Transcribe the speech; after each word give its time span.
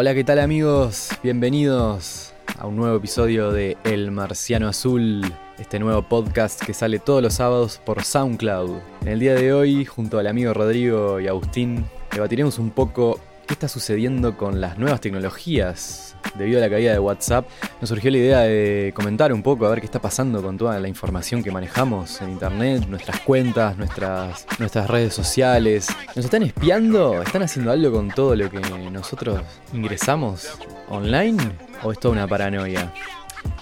Hola, 0.00 0.14
¿qué 0.14 0.22
tal 0.22 0.38
amigos? 0.38 1.08
Bienvenidos 1.24 2.32
a 2.56 2.68
un 2.68 2.76
nuevo 2.76 2.96
episodio 2.96 3.50
de 3.50 3.76
El 3.82 4.12
Marciano 4.12 4.68
Azul, 4.68 5.22
este 5.58 5.80
nuevo 5.80 6.02
podcast 6.02 6.62
que 6.64 6.72
sale 6.72 7.00
todos 7.00 7.20
los 7.20 7.34
sábados 7.34 7.80
por 7.84 8.04
SoundCloud. 8.04 8.76
En 9.02 9.08
el 9.08 9.18
día 9.18 9.34
de 9.34 9.52
hoy, 9.52 9.84
junto 9.84 10.20
al 10.20 10.28
amigo 10.28 10.54
Rodrigo 10.54 11.18
y 11.18 11.26
Agustín, 11.26 11.84
debatiremos 12.12 12.60
un 12.60 12.70
poco 12.70 13.18
qué 13.48 13.54
está 13.54 13.66
sucediendo 13.66 14.36
con 14.36 14.60
las 14.60 14.78
nuevas 14.78 15.00
tecnologías. 15.00 16.16
Debido 16.36 16.58
a 16.58 16.60
la 16.60 16.68
caída 16.68 16.92
de 16.92 16.98
WhatsApp, 16.98 17.48
nos 17.80 17.88
surgió 17.88 18.10
la 18.10 18.18
idea 18.18 18.40
de 18.40 18.92
comentar 18.94 19.32
un 19.32 19.42
poco 19.42 19.66
a 19.66 19.70
ver 19.70 19.80
qué 19.80 19.86
está 19.86 20.00
pasando 20.00 20.42
con 20.42 20.58
toda 20.58 20.78
la 20.78 20.86
información 20.86 21.42
que 21.42 21.50
manejamos 21.50 22.20
en 22.20 22.30
internet, 22.30 22.86
nuestras 22.86 23.20
cuentas, 23.20 23.76
nuestras, 23.78 24.46
nuestras 24.58 24.88
redes 24.88 25.14
sociales. 25.14 25.88
¿Nos 26.14 26.26
están 26.26 26.42
espiando? 26.42 27.22
¿Están 27.22 27.42
haciendo 27.42 27.72
algo 27.72 27.90
con 27.90 28.10
todo 28.10 28.36
lo 28.36 28.50
que 28.50 28.60
nosotros 28.92 29.40
ingresamos 29.72 30.58
online? 30.90 31.38
¿O 31.82 31.90
es 31.90 31.98
toda 31.98 32.12
una 32.12 32.28
paranoia? 32.28 32.92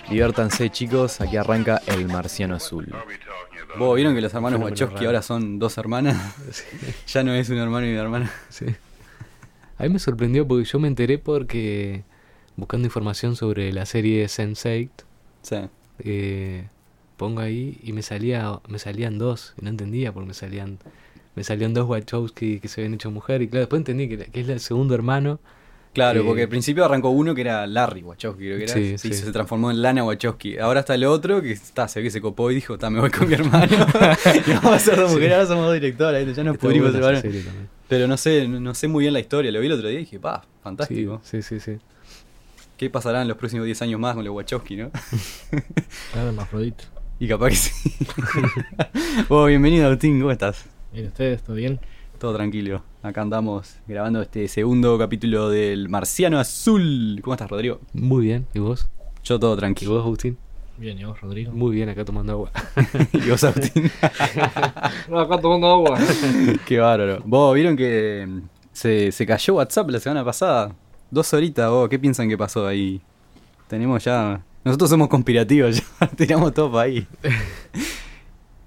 Diviértanse 0.09 0.69
chicos, 0.71 1.21
aquí 1.21 1.37
arranca 1.37 1.81
el 1.87 2.07
marciano 2.09 2.57
azul. 2.57 2.93
¿Vos 3.79 3.95
vieron 3.95 4.15
que 4.15 4.21
los 4.21 4.35
hermanos 4.35 4.61
Wachowski 4.61 5.05
ahora 5.05 5.23
son 5.23 5.61
dos 5.61 5.79
hermanas? 5.79 6.35
ya 7.07 7.23
no 7.23 7.33
es 7.35 7.49
un 7.51 7.59
hermano 7.59 7.87
y 7.87 7.93
una 7.93 8.03
hermana. 8.03 8.33
Sí. 8.49 8.67
A 9.79 9.83
mí 9.85 9.89
me 9.91 9.99
sorprendió 9.99 10.47
porque 10.47 10.65
yo 10.65 10.79
me 10.79 10.89
enteré 10.89 11.19
porque 11.19 12.03
buscando 12.57 12.87
información 12.87 13.37
sobre 13.37 13.73
la 13.73 13.85
serie 13.87 14.25
Sense8, 14.27 14.89
Sí. 15.43 15.57
eh, 16.01 16.65
pongo 17.17 17.41
ahí 17.41 17.79
y 17.83 17.93
me 17.93 18.03
salía 18.03 18.61
me 18.69 18.79
salían 18.79 19.19
dos 19.19 19.55
y 19.61 19.65
no 19.65 19.71
entendía 19.71 20.13
porque 20.13 20.29
me 20.29 20.35
salían 20.35 20.79
me 21.35 21.45
salían 21.45 21.73
dos 21.75 21.89
Wachowski 21.89 22.61
que 22.61 22.69
se 22.69 22.81
habían 22.81 22.95
hecho 22.95 23.11
mujer 23.11 23.43
y 23.43 23.49
claro 23.49 23.61
después 23.61 23.81
entendí 23.81 24.09
que, 24.09 24.19
que 24.19 24.41
es 24.41 24.49
el 24.49 24.61
segundo 24.61 24.95
hermano 24.95 25.39
Claro, 25.95 26.21
Eh, 26.21 26.25
porque 26.27 26.43
al 26.43 26.49
principio 26.51 26.85
arrancó 26.85 27.09
uno 27.09 27.35
que 27.35 27.41
era 27.41 27.67
Larry 27.67 28.03
Wachowski, 28.03 28.45
creo 28.45 28.59
que 28.59 28.65
era. 28.65 28.75
Sí, 28.75 28.99
Sí, 28.99 29.15
sí. 29.15 29.25
Se 29.25 29.33
transformó 29.33 29.71
en 29.71 29.81
Lana 29.81 30.05
Wachowski. 30.05 30.59
Ahora 30.59 30.81
está 30.81 30.95
el 30.95 31.05
otro 31.05 31.41
que 31.41 31.53
está, 31.53 31.89
se 31.89 32.01
ve 32.01 32.05
que 32.05 32.11
se 32.11 32.21
copó 32.21 32.51
y 32.51 32.55
dijo, 32.57 32.75
está, 32.75 32.91
me 32.91 33.01
voy 33.01 33.09
con 33.09 33.27
mi 33.27 33.33
hermano. 33.33 33.67
y 34.47 34.51
vamos 34.53 34.73
a 34.75 34.79
ser 34.79 34.97
dos 34.97 35.11
mujeres, 35.13 35.33
ahora 35.33 35.47
somos 35.47 35.65
dos 35.65 35.73
directoras, 35.73 36.37
ya 36.37 36.45
nos 36.45 36.59
pudrimos 36.59 36.93
separar. 36.93 37.25
Pero 37.89 38.09
no 38.09 38.17
sé, 38.17 38.49
no, 38.49 38.59
no 38.61 38.75
sé 38.75 38.89
muy 38.89 39.05
bien 39.05 39.13
la 39.13 39.21
historia, 39.21 39.51
lo 39.53 39.61
vi 39.61 39.67
el 39.67 39.73
otro 39.73 39.89
día 39.89 39.99
y 40.01 40.05
dije, 40.05 40.19
pa, 40.19 40.45
fantástico. 40.63 41.21
sí, 41.25 41.43
sí, 41.43 41.61
sí. 41.61 41.77
¿Qué 42.77 42.91
pasará 42.91 43.23
en 43.23 43.29
los 43.29 43.37
próximos 43.39 43.65
10 43.65 43.83
años 43.83 44.01
más 44.01 44.15
con 44.15 44.25
los 44.25 44.35
Wachowski, 44.35 44.77
no? 44.77 44.91
Claro, 46.13 46.29
hermafrodita. 46.29 46.85
y 47.19 47.29
capaz 47.29 47.49
que 47.51 47.57
sí. 47.57 47.91
Vos, 49.29 49.49
bienvenido 49.49 49.87
Agustín, 49.87 50.19
¿cómo 50.21 50.31
estás? 50.33 50.67
Bien, 50.93 51.07
¿ustedes? 51.07 51.43
¿Todo 51.43 51.57
bien? 51.57 51.81
Todo 52.19 52.35
tranquilo. 52.35 52.83
Acá 53.03 53.23
andamos 53.23 53.77
grabando 53.87 54.21
este 54.23 54.49
segundo 54.49 54.99
capítulo 54.99 55.49
del 55.51 55.89
Marciano 55.89 56.39
Azul. 56.39 57.21
¿Cómo 57.23 57.35
estás, 57.35 57.49
Rodrigo? 57.51 57.81
Muy 57.93 58.25
bien, 58.27 58.47
¿y 58.55 58.59
vos? 58.59 58.89
Yo 59.23 59.39
todo 59.39 59.55
¿Y 59.55 59.59
tranquilo. 59.59 59.93
vos, 59.93 60.05
Agustín? 60.05 60.37
Bien, 60.79 60.99
¿y 60.99 61.05
vos, 61.05 61.21
Rodrigo? 61.21 61.53
Muy 61.53 61.75
bien, 61.75 61.89
acá 61.89 62.05
tomando 62.05 62.33
agua. 62.33 62.51
¿Y 63.13 63.31
vos, 63.31 63.43
Agustín? 63.45 63.91
No, 65.09 65.21
acá 65.21 65.41
tomando 65.41 65.67
agua. 65.69 65.99
Qué 66.67 66.79
bárbaro. 66.79 67.23
Vos, 67.25 67.55
¿vieron 67.55 67.77
que 67.77 68.27
mm, 68.29 68.41
se, 68.73 69.13
se 69.13 69.27
cayó 69.27 69.55
WhatsApp 69.55 69.89
la 69.91 70.01
semana 70.01 70.25
pasada? 70.25 70.75
Dos 71.11 71.33
horitas, 71.33 71.71
vos, 71.71 71.89
¿qué 71.89 71.99
piensan 71.99 72.29
que 72.29 72.37
pasó 72.37 72.67
ahí? 72.67 73.01
Tenemos 73.69 74.05
ya... 74.05 74.43
Nosotros 74.65 74.91
somos 74.91 75.09
conspirativos, 75.09 75.77
ya 76.01 76.07
tiramos 76.09 76.53
todo 76.53 76.73
para 76.73 76.83
ahí. 76.83 77.07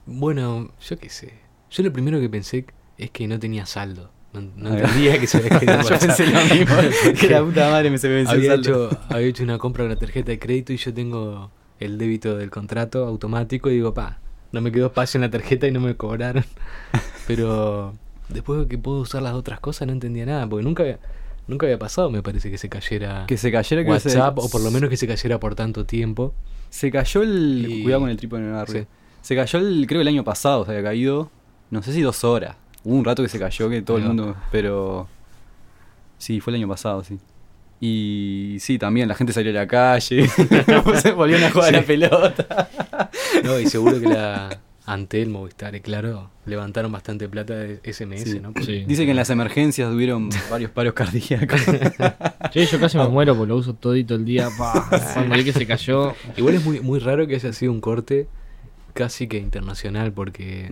Bueno, 0.05 0.71
yo 0.79 0.97
qué 0.97 1.09
sé. 1.09 1.33
Yo 1.69 1.83
lo 1.83 1.91
primero 1.93 2.19
que 2.19 2.29
pensé 2.29 2.65
es 2.97 3.11
que 3.11 3.27
no 3.27 3.37
tenía 3.37 3.65
saldo. 3.65 4.09
No, 4.31 4.69
entendía 4.77 5.19
que 5.19 5.25
se 5.25 5.37
había 5.39 5.59
quedado 5.59 5.89
Yo 5.89 5.99
pensé 5.99 6.27
lo 6.27 6.39
mismo, 6.43 6.75
que 7.19 7.29
la 7.29 7.43
puta 7.43 7.69
madre 7.71 7.89
me 7.89 7.97
se 7.97 8.07
me 8.07 8.15
venció 8.15 8.35
el 8.35 8.39
había 8.41 8.51
saldo. 8.51 8.89
hecho, 8.89 8.99
había 9.09 9.27
hecho 9.27 9.43
una 9.43 9.57
compra 9.57 9.83
con 9.83 9.89
la 9.89 9.99
tarjeta 9.99 10.31
de 10.31 10.39
crédito 10.39 10.71
y 10.71 10.77
yo 10.77 10.93
tengo 10.93 11.51
el 11.79 11.97
débito 11.97 12.37
del 12.37 12.49
contrato 12.49 13.05
automático 13.05 13.69
y 13.69 13.73
digo, 13.75 13.93
pa, 13.93 14.17
no 14.51 14.61
me 14.61 14.71
quedó 14.71 14.87
espacio 14.87 15.17
en 15.17 15.21
la 15.23 15.29
tarjeta 15.29 15.67
y 15.67 15.71
no 15.71 15.79
me 15.79 15.95
cobraron. 15.95 16.43
Pero 17.27 17.93
después 18.29 18.59
de 18.61 18.67
que 18.67 18.77
puedo 18.77 18.99
usar 19.01 19.21
las 19.21 19.33
otras 19.33 19.59
cosas 19.59 19.87
no 19.87 19.93
entendía 19.93 20.25
nada, 20.25 20.47
porque 20.47 20.63
nunca 20.63 20.83
había, 20.83 20.99
nunca 21.47 21.65
había 21.65 21.79
pasado, 21.79 22.09
me 22.09 22.21
parece, 22.23 22.49
que 22.51 22.57
se 22.57 22.69
cayera 22.69 23.25
Que 23.27 23.37
se 23.37 23.51
cayera 23.51 23.83
que 23.83 23.99
se- 23.99 24.09
WhatsApp, 24.09 24.37
o 24.39 24.49
por 24.49 24.61
lo 24.61 24.71
menos 24.71 24.89
que 24.89 24.97
se 24.97 25.07
cayera 25.07 25.39
por 25.39 25.55
tanto 25.55 25.85
tiempo. 25.85 26.33
Se 26.69 26.91
cayó 26.91 27.21
el... 27.23 27.65
Y- 27.69 27.83
Cuidado 27.83 28.01
con 28.01 28.09
el 28.09 28.17
trípode 28.17 28.41
en 28.47 28.55
el 28.55 28.67
Sí. 28.67 28.85
Se 29.21 29.35
cayó 29.35 29.59
el... 29.59 29.85
Creo 29.87 29.99
que 29.99 30.03
el 30.03 30.07
año 30.07 30.23
pasado 30.23 30.65
se 30.65 30.71
había 30.71 30.83
caído. 30.83 31.29
No 31.71 31.81
sé 31.83 31.93
si 31.93 32.01
dos 32.01 32.23
horas. 32.23 32.55
Hubo 32.83 32.95
un 32.95 33.05
rato 33.05 33.21
que 33.23 33.29
se 33.29 33.39
cayó 33.39 33.69
que 33.69 33.81
todo 33.81 33.97
el 33.97 34.03
mundo... 34.05 34.35
Pero... 34.51 35.07
Sí, 36.17 36.39
fue 36.41 36.51
el 36.51 36.55
año 36.57 36.67
pasado, 36.67 37.03
sí. 37.03 37.17
Y 37.81 38.57
sí, 38.59 38.77
también 38.77 39.07
la 39.07 39.15
gente 39.15 39.31
salió 39.33 39.51
a 39.51 39.53
la 39.55 39.67
calle. 39.67 40.27
se 41.01 41.11
volvieron 41.11 41.45
a 41.45 41.51
jugar 41.51 41.75
a 41.75 41.79
la 41.79 41.83
pelota. 41.85 42.69
No, 43.43 43.59
y 43.59 43.67
seguro 43.67 43.99
que 44.01 44.07
la 44.07 44.59
Antel, 44.85 45.29
Movistar 45.29 45.75
y 45.75 45.81
Claro 45.81 46.29
levantaron 46.45 46.91
bastante 46.91 47.29
plata 47.29 47.53
de 47.55 47.79
SMS, 47.93 48.23
Sí. 48.23 48.39
¿no? 48.39 48.53
Sí. 48.65 48.83
Dice 48.87 49.05
que 49.05 49.11
en 49.11 49.15
las 49.17 49.29
emergencias 49.29 49.89
tuvieron 49.89 50.29
varios 50.49 50.71
paros 50.71 50.93
cardíacos. 50.93 51.61
Sí, 52.53 52.65
yo 52.65 52.79
casi 52.79 52.97
me 52.97 53.07
muero 53.07 53.35
porque 53.35 53.49
lo 53.49 53.55
uso 53.57 53.75
todito 53.75 54.15
el 54.15 54.25
día. 54.25 54.49
pa. 54.57 54.87
Cuando 55.13 55.35
vi 55.35 55.43
que 55.43 55.53
se 55.53 55.67
cayó. 55.67 56.15
Igual 56.35 56.55
es 56.55 56.65
muy, 56.65 56.79
muy 56.81 56.99
raro 56.99 57.27
que 57.27 57.35
haya 57.35 57.53
sido 57.53 57.71
un 57.71 57.79
corte 57.79 58.27
casi 58.93 59.27
que 59.27 59.37
internacional 59.37 60.11
porque 60.11 60.67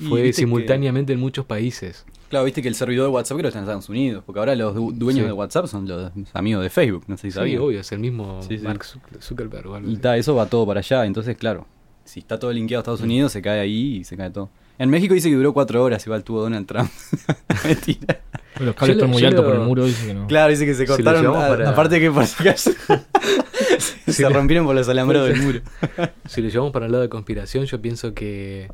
Mm. 0.00 0.08
Fue 0.08 0.32
simultáneamente 0.32 1.12
en 1.12 1.18
muchos 1.18 1.44
países. 1.44 2.06
Claro, 2.28 2.44
viste 2.44 2.62
que 2.62 2.68
el 2.68 2.74
servidor 2.74 3.06
de 3.06 3.12
WhatsApp 3.12 3.36
creo 3.38 3.42
que 3.44 3.48
está 3.48 3.58
en 3.58 3.64
Estados 3.64 3.88
Unidos. 3.88 4.22
Porque 4.26 4.38
ahora 4.38 4.54
los 4.54 4.74
du- 4.74 4.92
dueños 4.92 5.22
Sí. 5.22 5.26
de 5.26 5.32
WhatsApp 5.32 5.66
son 5.66 5.86
los 5.88 6.10
amigos 6.34 6.62
de 6.62 6.70
Facebook. 6.70 7.04
No 7.08 7.16
sé 7.16 7.22
si 7.22 7.30
Sí, 7.30 7.34
sabían. 7.36 7.60
obvio, 7.62 7.80
es 7.80 7.90
el 7.92 7.98
mismo 7.98 8.40
Sí, 8.42 8.58
sí. 8.58 8.64
Mark 8.64 8.82
Zuck- 8.84 9.20
Zuckerberg 9.22 9.66
o 9.68 9.74
algo 9.74 9.90
Y 9.90 9.96
ta, 9.96 10.16
eso 10.16 10.34
va 10.34 10.46
todo 10.46 10.66
para 10.66 10.80
allá. 10.80 11.04
Entonces, 11.06 11.36
claro, 11.36 11.66
si 12.04 12.20
está 12.20 12.38
todo 12.38 12.52
linkeado 12.52 12.80
a 12.80 12.82
Estados 12.82 13.00
Unidos, 13.02 13.32
se 13.32 13.42
cae 13.42 13.60
ahí 13.60 13.96
y 13.98 14.04
se 14.04 14.16
cae 14.16 14.30
todo. 14.30 14.50
En 14.78 14.90
México 14.90 15.12
dice 15.12 15.28
que 15.28 15.34
duró 15.34 15.52
cuatro 15.52 15.82
horas, 15.82 16.06
igual 16.06 16.22
tuvo 16.22 16.40
Donald 16.42 16.66
Trump. 16.66 16.88
Mentira. 17.64 18.20
Los 18.60 18.74
cables 18.74 18.96
están 18.96 19.10
muy 19.10 19.24
altos 19.24 19.44
lo- 19.44 19.50
por 19.50 19.60
el 19.60 19.66
muro, 19.66 19.84
dice 19.84 20.06
que 20.06 20.14
no. 20.14 20.26
Claro, 20.26 20.50
dice 20.50 20.66
que 20.66 20.74
se 20.74 20.86
Si 20.86 20.86
cortaron. 20.86 21.26
a- 21.36 21.48
para- 21.48 21.70
Aparte 21.70 22.00
que 22.00 22.10
por 22.10 22.26
si 22.26 22.42
acaso 22.48 22.70
se, 23.78 24.12
se 24.12 24.28
rompieron 24.28 24.66
por 24.66 24.74
los 24.74 24.88
alambrados 24.88 25.28
del 25.28 25.42
muro. 25.42 25.60
Si 26.28 26.42
lo 26.42 26.48
llevamos 26.48 26.72
para 26.72 26.86
el 26.86 26.92
lado 26.92 27.02
de 27.02 27.08
conspiración, 27.08 27.64
yo 27.64 27.80
pienso 27.80 28.14
que, 28.14 28.70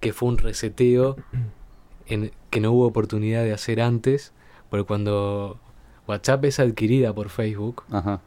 que 0.00 0.12
fue 0.12 0.28
un 0.28 0.38
reseteo 0.38 1.16
en, 2.12 2.32
que 2.50 2.60
no 2.60 2.72
hubo 2.72 2.86
oportunidad 2.86 3.42
de 3.44 3.52
hacer 3.52 3.80
antes, 3.80 4.32
porque 4.70 4.84
cuando 4.84 5.58
WhatsApp 6.06 6.44
es 6.46 6.58
adquirida 6.60 7.14
por 7.14 7.28
Facebook, 7.28 7.84
Ajá. 7.90 8.20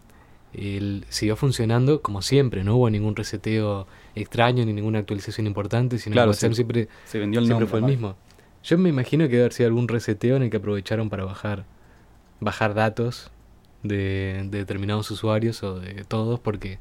siguió 1.09 1.35
funcionando 1.35 2.01
como 2.01 2.21
siempre, 2.21 2.63
no 2.63 2.75
hubo 2.77 2.89
ningún 2.89 3.15
reseteo 3.15 3.87
extraño 4.15 4.65
ni 4.65 4.73
ninguna 4.73 4.99
actualización 4.99 5.47
importante, 5.47 5.97
sino 5.97 6.13
Claro, 6.13 6.27
que 6.27 6.35
WhatsApp 6.35 6.51
sí. 6.51 6.55
siempre, 6.55 6.87
Se 7.05 7.19
vendió 7.19 7.39
el 7.39 7.45
siempre 7.45 7.65
nombre. 7.65 7.67
fue 7.69 7.79
el 7.79 7.85
mismo. 7.85 8.15
Yo 8.63 8.77
me 8.77 8.89
imagino 8.89 9.25
que 9.25 9.31
debe 9.31 9.41
haber 9.43 9.53
sido 9.53 9.67
algún 9.67 9.87
reseteo 9.87 10.37
en 10.37 10.43
el 10.43 10.49
que 10.49 10.57
aprovecharon 10.57 11.09
para 11.09 11.23
bajar, 11.25 11.65
bajar 12.39 12.73
datos 12.73 13.29
de, 13.83 14.47
de 14.49 14.57
determinados 14.59 15.11
usuarios 15.11 15.61
o 15.63 15.79
de 15.79 16.03
todos, 16.05 16.39
porque 16.39 16.79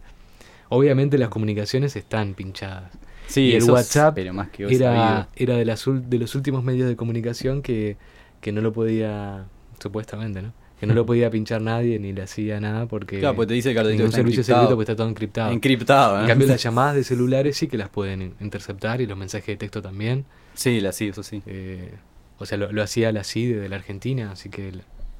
obviamente 0.70 1.18
las 1.18 1.28
comunicaciones 1.28 1.96
están 1.96 2.34
pinchadas. 2.34 2.92
Sí, 3.26 3.40
y 3.48 3.54
el 3.54 3.64
WhatsApp 3.70 4.14
pero 4.14 4.32
más 4.32 4.48
que 4.50 4.64
Era, 4.64 5.28
era 5.36 5.56
de, 5.56 5.64
las, 5.64 5.84
de 5.86 6.18
los 6.18 6.34
últimos 6.34 6.62
medios 6.64 6.88
de 6.88 6.96
comunicación 6.96 7.62
que, 7.62 7.96
que 8.40 8.52
no 8.52 8.60
lo 8.60 8.72
podía, 8.72 9.46
supuestamente, 9.82 10.42
¿no? 10.42 10.52
Que 10.78 10.86
no 10.86 10.94
lo 10.94 11.06
podía 11.06 11.30
pinchar 11.30 11.62
nadie 11.62 11.98
ni 11.98 12.12
le 12.12 12.22
hacía 12.22 12.60
nada 12.60 12.86
porque 12.86 13.20
Claro, 13.20 13.36
pues 13.36 13.48
te 13.48 13.54
dice 13.54 13.72
que 13.74 13.82
ningún 13.82 14.06
está 14.06 14.16
servicio 14.16 14.40
encriptado. 14.40 14.60
secreto 14.62 14.76
porque 14.76 14.92
está 14.92 14.96
todo 14.96 15.08
encriptado. 15.08 15.52
Encriptado, 15.52 16.18
En 16.18 16.24
¿eh? 16.24 16.28
cambio, 16.28 16.46
las 16.48 16.62
llamadas 16.62 16.94
de 16.96 17.04
celulares 17.04 17.56
sí 17.56 17.66
que 17.68 17.78
las 17.78 17.88
pueden 17.88 18.22
in- 18.22 18.34
interceptar 18.40 19.00
y 19.00 19.06
los 19.06 19.16
mensajes 19.16 19.46
de 19.46 19.56
texto 19.56 19.80
también. 19.82 20.24
Sí, 20.54 20.80
la 20.80 20.92
sí, 20.92 21.08
eso 21.08 21.22
sí. 21.22 21.42
Eh, 21.46 21.94
o 22.38 22.46
sea, 22.46 22.58
lo, 22.58 22.70
lo 22.72 22.82
hacía 22.82 23.10
la 23.12 23.24
CIDE 23.24 23.58
de 23.58 23.68
la 23.68 23.76
Argentina, 23.76 24.32
así 24.32 24.48
que 24.50 24.72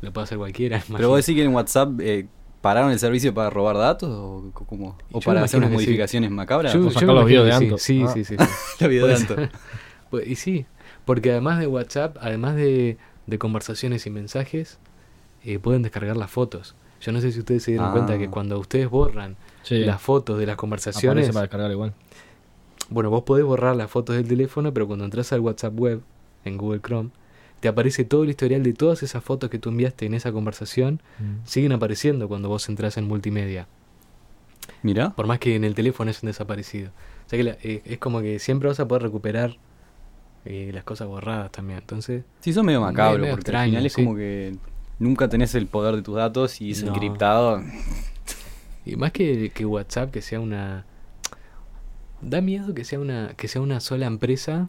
lo, 0.02 0.12
puede 0.12 0.25
hacer 0.25 0.38
cualquiera. 0.38 0.82
Pero 0.94 1.08
vos 1.08 1.25
decís 1.25 1.37
que 1.40 1.44
en 1.44 1.55
WhatsApp 1.55 2.00
eh, 2.00 2.26
pararon 2.64 2.90
el 2.90 2.99
servicio 2.99 3.34
para 3.34 3.50
robar 3.50 3.76
datos 3.76 4.08
o, 4.11 4.50
c- 4.58 4.64
cómo? 4.66 4.96
Y 5.11 5.16
o 5.19 5.20
para 5.20 5.43
hacer 5.44 5.58
unas 5.58 5.69
sí. 5.69 5.75
modificaciones 5.75 6.31
macabras. 6.31 6.72
Yo, 6.72 6.88
yo 6.88 7.12
los 7.12 7.26
videos 7.26 7.44
de 7.44 7.52
Anto. 7.52 7.76
sí, 7.76 8.02
Ah. 8.06 8.11
sí, 8.14 8.25
sí. 8.25 8.37
La 8.81 8.87
vida 8.88 9.06
de 9.06 9.14
Anto. 9.14 9.37
Pues, 10.08 10.26
y 10.26 10.37
sí, 10.37 10.64
porque 11.05 11.31
además 11.32 11.58
de 11.58 11.66
WhatsApp, 11.66 12.16
además 12.22 12.56
de, 12.56 12.96
de 13.26 13.38
conversaciones 13.38 14.06
y 14.06 14.11
mensajes, 14.11 14.78
eh, 15.44 15.58
pueden 15.58 15.82
descargar 15.82 16.16
las 16.16 16.31
fotos. 16.31 16.75
Yo 17.02 17.12
no 17.12 17.20
sé 17.20 17.32
si 17.32 17.40
ustedes 17.40 17.62
se 17.64 17.72
dieron 17.72 17.88
Ah. 17.88 17.93
cuenta 17.93 18.16
que 18.16 18.31
cuando 18.31 18.58
ustedes 18.58 18.88
borran 18.88 19.37
Sí, 19.62 19.81
las 19.84 20.00
fotos 20.00 20.38
de 20.38 20.46
las 20.46 20.55
aparece 20.55 20.61
conversaciones, 20.61 21.28
para 21.28 21.43
descargar 21.43 21.70
igual. 21.70 21.93
bueno, 22.88 23.11
vos 23.11 23.25
podés 23.25 23.44
borrar 23.44 23.76
las 23.76 23.90
fotos 23.90 24.16
del 24.16 24.26
teléfono, 24.26 24.72
pero 24.72 24.87
cuando 24.87 25.05
entras 25.05 25.32
al 25.34 25.40
WhatsApp 25.40 25.78
web 25.78 26.00
en 26.46 26.56
Google 26.56 26.81
Chrome, 26.81 27.11
te 27.64 27.69
aparece 27.69 28.05
todo 28.05 28.25
el 28.25 28.28
historial 28.28 28.62
de 28.62 28.75
todas 28.75 29.02
esas 29.02 29.25
fotos 29.25 29.49
que 29.49 29.58
tú 29.58 29.70
enviaste 29.70 30.05
en 30.05 30.12
esa 30.12 30.32
conversación, 30.32 31.00
siguen 31.46 31.72
apareciendo 31.72 32.28
cuando 32.28 32.50
vos 32.50 32.69
entras 32.69 32.99
en 32.99 33.08
multimedia. 33.08 33.66
Mira. 34.82 35.14
Por 35.16 35.26
más 35.26 35.38
que 35.38 35.56
en 35.56 35.64
el 35.64 35.75
teléfono 35.75 36.11
hayan 36.11 36.20
desaparecido. 36.26 36.90
O 37.25 37.31
sea 37.31 37.38
que 37.38 37.43
la- 37.44 37.56
eh, 37.62 37.81
es 37.87 37.96
como 37.96 38.20
que 38.20 38.38
siempre 38.38 38.69
vas 38.69 38.81
a 38.81 38.87
poder 38.87 39.02
recuperar 39.05 39.56
eh, 40.44 40.72
las 40.75 40.84
cosas 40.84 41.08
borradas 41.08 41.50
también. 41.52 41.78
Entonces, 41.78 42.25
Sí, 42.40 42.52
son 42.52 42.66
medio 42.66 42.82
macabro, 42.82 43.20
medio 43.20 43.32
porque 43.32 43.40
extraño, 43.40 43.62
al 43.64 43.69
final 43.70 43.87
es 43.87 43.93
sí. 43.94 44.05
como 44.05 44.14
que 44.14 44.55
nunca 44.99 45.31
tenés 45.31 45.55
el 45.55 45.66
poder 45.66 45.96
de 45.96 46.02
tus 46.02 46.16
datos 46.16 46.61
y 46.61 46.72
es 46.72 46.84
No. 46.84 46.93
encriptado. 46.93 47.62
Y 48.84 48.96
más 48.96 49.11
que, 49.12 49.49
que 49.55 49.64
WhatsApp, 49.64 50.11
que 50.11 50.20
sea 50.20 50.38
una. 50.38 50.84
Da 52.20 52.43
miedo 52.43 52.75
que 52.75 52.84
sea 52.84 53.00
una, 53.00 53.32
que 53.38 53.49
sea 53.49 53.62
una 53.62 53.81
sola 53.81 54.05
empresa. 54.05 54.69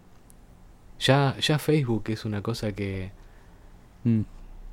Ya, 1.00 1.36
ya 1.39 1.59
Facebook 1.59 2.03
es 2.07 2.25
una 2.25 2.42
cosa 2.42 2.71
que, 2.71 3.12
Mm. 4.03 4.21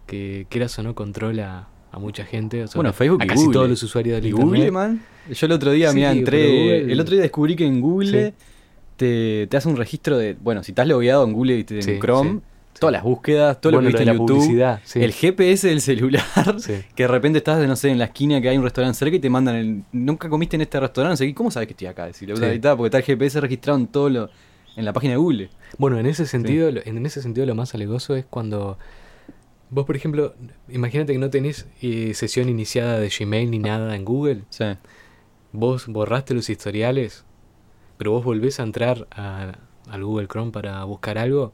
que 0.06 0.46
quieras 0.50 0.78
o 0.78 0.82
no 0.82 0.94
controla 0.94 1.68
a 1.90 1.98
mucha 1.98 2.24
gente. 2.24 2.62
o 2.64 2.66
sea, 2.68 2.78
Bueno, 2.78 2.92
Facebook 2.92 3.22
a 3.22 3.24
y 3.24 3.28
casi 3.28 3.40
Google. 3.44 3.54
todos 3.54 3.68
los 3.70 3.82
usuarios 3.82 4.16
del 4.16 4.26
Y 4.26 4.28
internet. 4.30 4.54
Google, 4.54 4.70
man. 4.70 5.02
Yo 5.30 5.46
el 5.46 5.52
otro 5.52 5.72
día, 5.72 5.90
Sí, 5.92 6.02
entré. 6.02 6.46
Google- 6.46 6.92
El 6.92 7.00
otro 7.00 7.12
día 7.14 7.22
descubrí 7.22 7.56
que 7.56 7.66
en 7.66 7.80
Google 7.80 8.30
Sí. 8.30 8.34
te, 8.96 9.46
te 9.48 9.56
hace 9.56 9.68
un 9.68 9.76
registro 9.76 10.16
de. 10.18 10.36
Bueno, 10.40 10.62
si 10.62 10.72
estás 10.72 10.86
logueado 10.86 11.24
en 11.24 11.32
Google 11.32 11.58
y 11.58 11.64
te- 11.64 11.76
en 11.76 11.82
Sí, 11.82 11.98
Chrome, 12.00 12.30
sí, 12.30 12.36
sí. 12.74 12.80
todas 12.80 12.92
las 12.92 13.02
búsquedas, 13.02 13.60
todo 13.60 13.72
Bueno, 13.72 13.88
lo 13.88 13.88
que 13.88 13.98
viste 13.98 14.02
en 14.10 14.16
la 14.16 14.20
YouTube. 14.22 14.36
publicidad. 14.38 14.80
El 14.94 15.12
GPS 15.12 15.68
del 15.68 15.80
celular. 15.80 16.22
Que 16.94 17.02
de 17.04 17.08
repente 17.08 17.38
estás, 17.38 17.66
no 17.66 17.76
sé, 17.76 17.90
en 17.90 17.98
la 17.98 18.06
esquina 18.06 18.40
que 18.40 18.48
hay 18.48 18.56
un 18.58 18.64
restaurante 18.64 18.98
cerca 18.98 19.16
y 19.16 19.20
te 19.20 19.30
mandan 19.30 19.54
el. 19.56 19.82
Nunca 19.92 20.28
comiste 20.28 20.56
en 20.56 20.62
este 20.62 20.78
restaurante, 20.80 21.12
no 21.12 21.16
sé. 21.28 21.34
¿Cómo 21.34 21.50
sabes 21.50 21.66
que 21.68 21.72
estoy 21.72 21.86
acá? 21.88 22.12
Sí. 22.12 22.26
porque 22.26 22.86
está 22.86 22.98
el 22.98 23.04
GPS 23.04 23.40
registrado 23.40 23.78
en 23.78 23.86
todo 23.86 24.08
lo. 24.10 24.30
En 24.76 24.84
la 24.86 24.92
página 24.94 25.12
de 25.12 25.16
Google. 25.18 25.50
Bueno, 25.78 25.98
en 25.98 26.06
ese 26.06 26.26
sentido, 26.26 26.70
lo- 26.70 26.80
en 26.84 27.04
ese 27.06 27.22
sentido 27.22 27.46
lo 27.46 27.54
más 27.54 27.74
alegoso 27.74 28.14
es 28.16 28.24
cuando 28.24 28.78
vos, 29.70 29.86
por 29.86 29.96
ejemplo, 29.96 30.34
imagínate 30.68 31.12
que 31.12 31.18
no 31.18 31.30
tenés 31.30 31.66
eh, 31.80 32.12
sesión 32.14 32.48
iniciada 32.48 32.98
de 32.98 33.08
Gmail 33.08 33.50
ni 33.50 33.58
nada 33.58 33.96
en 33.96 34.04
Google, 34.04 34.42
Sí. 34.50 34.64
vos 35.52 35.86
borraste 35.86 36.34
los 36.34 36.50
historiales, 36.50 37.24
pero 37.98 38.12
vos 38.12 38.24
volvés 38.24 38.60
a 38.60 38.64
entrar 38.64 39.06
a- 39.10 39.54
al 39.88 40.04
Google 40.04 40.28
Chrome 40.28 40.52
para 40.52 40.84
buscar 40.84 41.18
algo, 41.18 41.52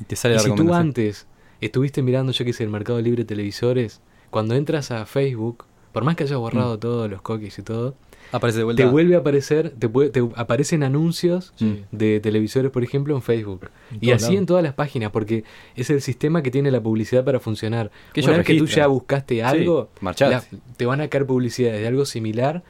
Y 0.00 0.04
te 0.04 0.16
sale 0.16 0.34
y 0.34 0.36
la 0.38 0.42
si 0.42 0.54
tú 0.54 0.74
antes 0.74 1.26
estuviste 1.60 2.02
mirando, 2.02 2.32
yo 2.32 2.44
qué 2.44 2.52
sé, 2.52 2.64
el 2.64 2.70
Mercado 2.70 3.00
Libre 3.00 3.24
Televisores, 3.24 4.00
cuando 4.30 4.54
entras 4.54 4.90
a 4.90 5.04
Facebook, 5.06 5.64
por 5.92 6.04
más 6.04 6.16
que 6.16 6.24
hayas 6.24 6.38
borrado 6.38 6.76
Mm. 6.76 6.80
todos 6.80 7.10
los 7.10 7.22
cookies 7.22 7.58
y 7.58 7.62
todo, 7.62 7.94
Aparece 8.32 8.58
de 8.58 8.64
vuelta. 8.64 8.82
te 8.84 8.88
vuelve 8.88 9.16
a 9.16 9.18
aparecer, 9.18 9.70
te, 9.78 9.88
puede- 9.88 10.10
te 10.10 10.20
aparecen 10.36 10.82
anuncios 10.82 11.52
Sí. 11.56 11.84
de 11.90 12.20
televisores, 12.20 12.70
por 12.70 12.84
ejemplo, 12.84 13.14
en 13.16 13.22
Facebook. 13.22 13.70
En 13.90 13.98
Y 14.00 14.10
así 14.12 14.24
lados. 14.24 14.38
en 14.38 14.46
todas 14.46 14.62
las 14.62 14.74
páginas, 14.74 15.10
porque 15.10 15.44
es 15.74 15.90
el 15.90 16.00
sistema 16.00 16.42
que 16.42 16.50
tiene 16.50 16.70
la 16.70 16.80
publicidad 16.80 17.24
para 17.24 17.40
funcionar. 17.40 17.90
Que 18.12 18.20
Una 18.22 18.36
vez 18.38 18.46
que 18.46 18.56
tú 18.56 18.66
ya 18.66 18.86
buscaste 18.86 19.42
algo, 19.42 19.88
la- 20.00 20.44
te 20.76 20.86
van 20.86 21.00
a 21.00 21.08
caer 21.08 21.26
publicidades 21.26 21.80
de 21.80 21.86
algo 21.88 22.04
similar 22.04 22.62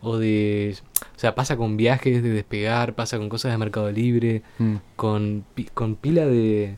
o 0.00 0.18
de... 0.18 0.76
O 1.14 1.18
sea, 1.18 1.34
pasa 1.34 1.56
con 1.56 1.76
viajes 1.76 2.22
de 2.22 2.28
despegar, 2.30 2.94
pasa 2.94 3.16
con 3.18 3.28
cosas 3.28 3.52
de 3.52 3.58
Mercado 3.58 3.90
Libre, 3.90 4.42
Mm. 4.58 4.74
con, 4.96 5.44
con 5.74 5.94
pila 5.96 6.26
de 6.26 6.76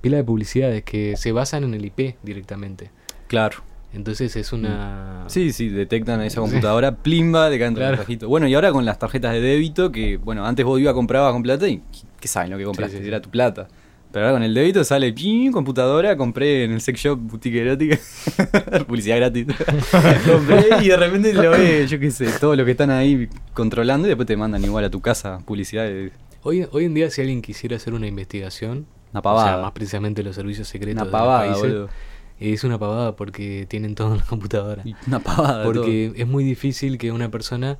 pila 0.00 0.16
de 0.18 0.24
publicidades 0.24 0.84
que 0.84 1.16
se 1.16 1.32
basan 1.32 1.64
en 1.64 1.74
el 1.74 1.84
IP 1.84 2.14
directamente. 2.22 2.90
Claro. 3.26 3.58
Entonces 3.92 4.36
es 4.36 4.52
una... 4.52 5.24
Sí, 5.28 5.52
sí, 5.52 5.68
detectan 5.70 6.20
esa 6.22 6.40
computadora, 6.40 6.96
plimba, 6.96 7.48
de 7.48 7.58
canto 7.58 7.78
Claro. 7.80 7.92
mensajito. 7.96 8.28
Bueno, 8.28 8.46
y 8.46 8.54
ahora 8.54 8.70
con 8.72 8.84
las 8.84 8.98
tarjetas 8.98 9.32
de 9.32 9.40
débito, 9.40 9.90
que, 9.90 10.18
bueno, 10.18 10.44
antes 10.46 10.64
vos 10.64 10.78
ibas, 10.80 10.92
comprabas 10.94 11.32
con 11.32 11.42
plata 11.42 11.66
y 11.68 11.82
¿qué 12.20 12.28
saben 12.28 12.50
lo 12.50 12.58
que 12.58 12.64
compraste? 12.64 13.00
Sí. 13.00 13.08
Era 13.08 13.20
tu 13.22 13.30
plata. 13.30 13.66
Pero 14.12 14.24
ahora 14.26 14.36
con 14.36 14.42
el 14.42 14.54
débito 14.54 14.84
sale, 14.84 15.12
¡pim! 15.12 15.52
computadora, 15.52 16.16
compré 16.16 16.64
en 16.64 16.72
el 16.72 16.80
sex 16.80 16.98
shop, 17.00 17.18
boutique 17.18 17.60
erótica, 17.60 17.98
publicidad 18.86 19.16
gratis. 19.16 19.46
compré 20.30 20.66
y 20.82 20.88
de 20.88 20.96
repente 20.96 21.32
lo 21.34 21.50
ve, 21.50 21.86
yo 21.86 21.98
qué 21.98 22.10
sé, 22.10 22.26
todo 22.40 22.56
lo 22.56 22.64
que 22.64 22.70
están 22.72 22.90
ahí 22.90 23.28
controlando 23.54 24.06
y 24.06 24.10
después 24.10 24.26
te 24.26 24.36
mandan 24.36 24.62
igual 24.64 24.84
a 24.84 24.90
tu 24.90 25.00
casa 25.00 25.38
publicidad. 25.44 25.84
de- 25.84 26.10
Hoy, 26.42 26.66
hoy 26.72 26.84
en 26.84 26.94
día 26.94 27.10
si 27.10 27.20
alguien 27.20 27.42
quisiera 27.42 27.76
hacer 27.76 27.92
una 27.94 28.06
investigación, 28.06 28.86
Una 29.12 29.20
o 29.20 29.22
pavada. 29.22 29.48
sea, 29.54 29.62
más 29.62 29.72
precisamente 29.72 30.22
los 30.22 30.36
servicios 30.36 30.68
secretos 30.68 30.94
Una 30.94 31.04
de 31.04 31.10
los 31.10 31.20
pavada, 31.20 31.52
países. 31.52 31.90
Es 32.40 32.64
una 32.64 32.78
pavada 32.78 33.16
porque 33.16 33.66
tienen 33.68 33.94
todo 33.94 34.12
en 34.12 34.18
la 34.18 34.24
computadora. 34.24 34.84
Una 35.06 35.18
pavada. 35.18 35.64
Porque 35.64 36.12
es 36.14 36.26
muy 36.26 36.44
difícil 36.44 36.98
que 36.98 37.10
una 37.10 37.30
persona. 37.30 37.78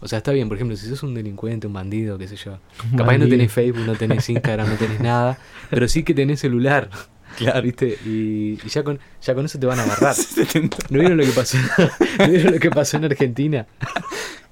O 0.00 0.08
sea, 0.08 0.18
está 0.18 0.32
bien, 0.32 0.48
por 0.48 0.56
ejemplo, 0.56 0.76
si 0.76 0.86
sos 0.86 1.02
un 1.02 1.14
delincuente, 1.14 1.66
un 1.66 1.72
bandido, 1.72 2.18
qué 2.18 2.28
sé 2.28 2.36
yo. 2.36 2.58
Capaz 2.92 2.96
no 2.96 3.04
bandido. 3.04 3.28
tenés 3.30 3.52
Facebook, 3.52 3.84
no 3.84 3.96
tenés 3.96 4.28
Instagram, 4.30 4.70
no 4.70 4.76
tenés 4.76 5.00
nada. 5.00 5.38
Pero 5.70 5.88
sí 5.88 6.02
que 6.02 6.14
tenés 6.14 6.40
celular. 6.40 6.88
Claro. 7.36 7.62
¿Viste? 7.62 7.98
Y, 8.06 8.58
y 8.64 8.68
ya, 8.68 8.82
con, 8.82 8.98
ya 9.22 9.34
con 9.34 9.44
eso 9.44 9.58
te 9.58 9.66
van 9.66 9.78
a 9.80 9.82
agarrar. 9.82 10.16
¿No 10.90 10.98
vieron 10.98 11.18
lo 11.18 11.24
que 11.24 11.32
pasó? 11.32 11.58
¿No 12.18 12.28
vieron 12.28 12.54
lo 12.54 12.58
que 12.60 12.70
pasó 12.70 12.96
en 12.96 13.04
Argentina? 13.04 13.66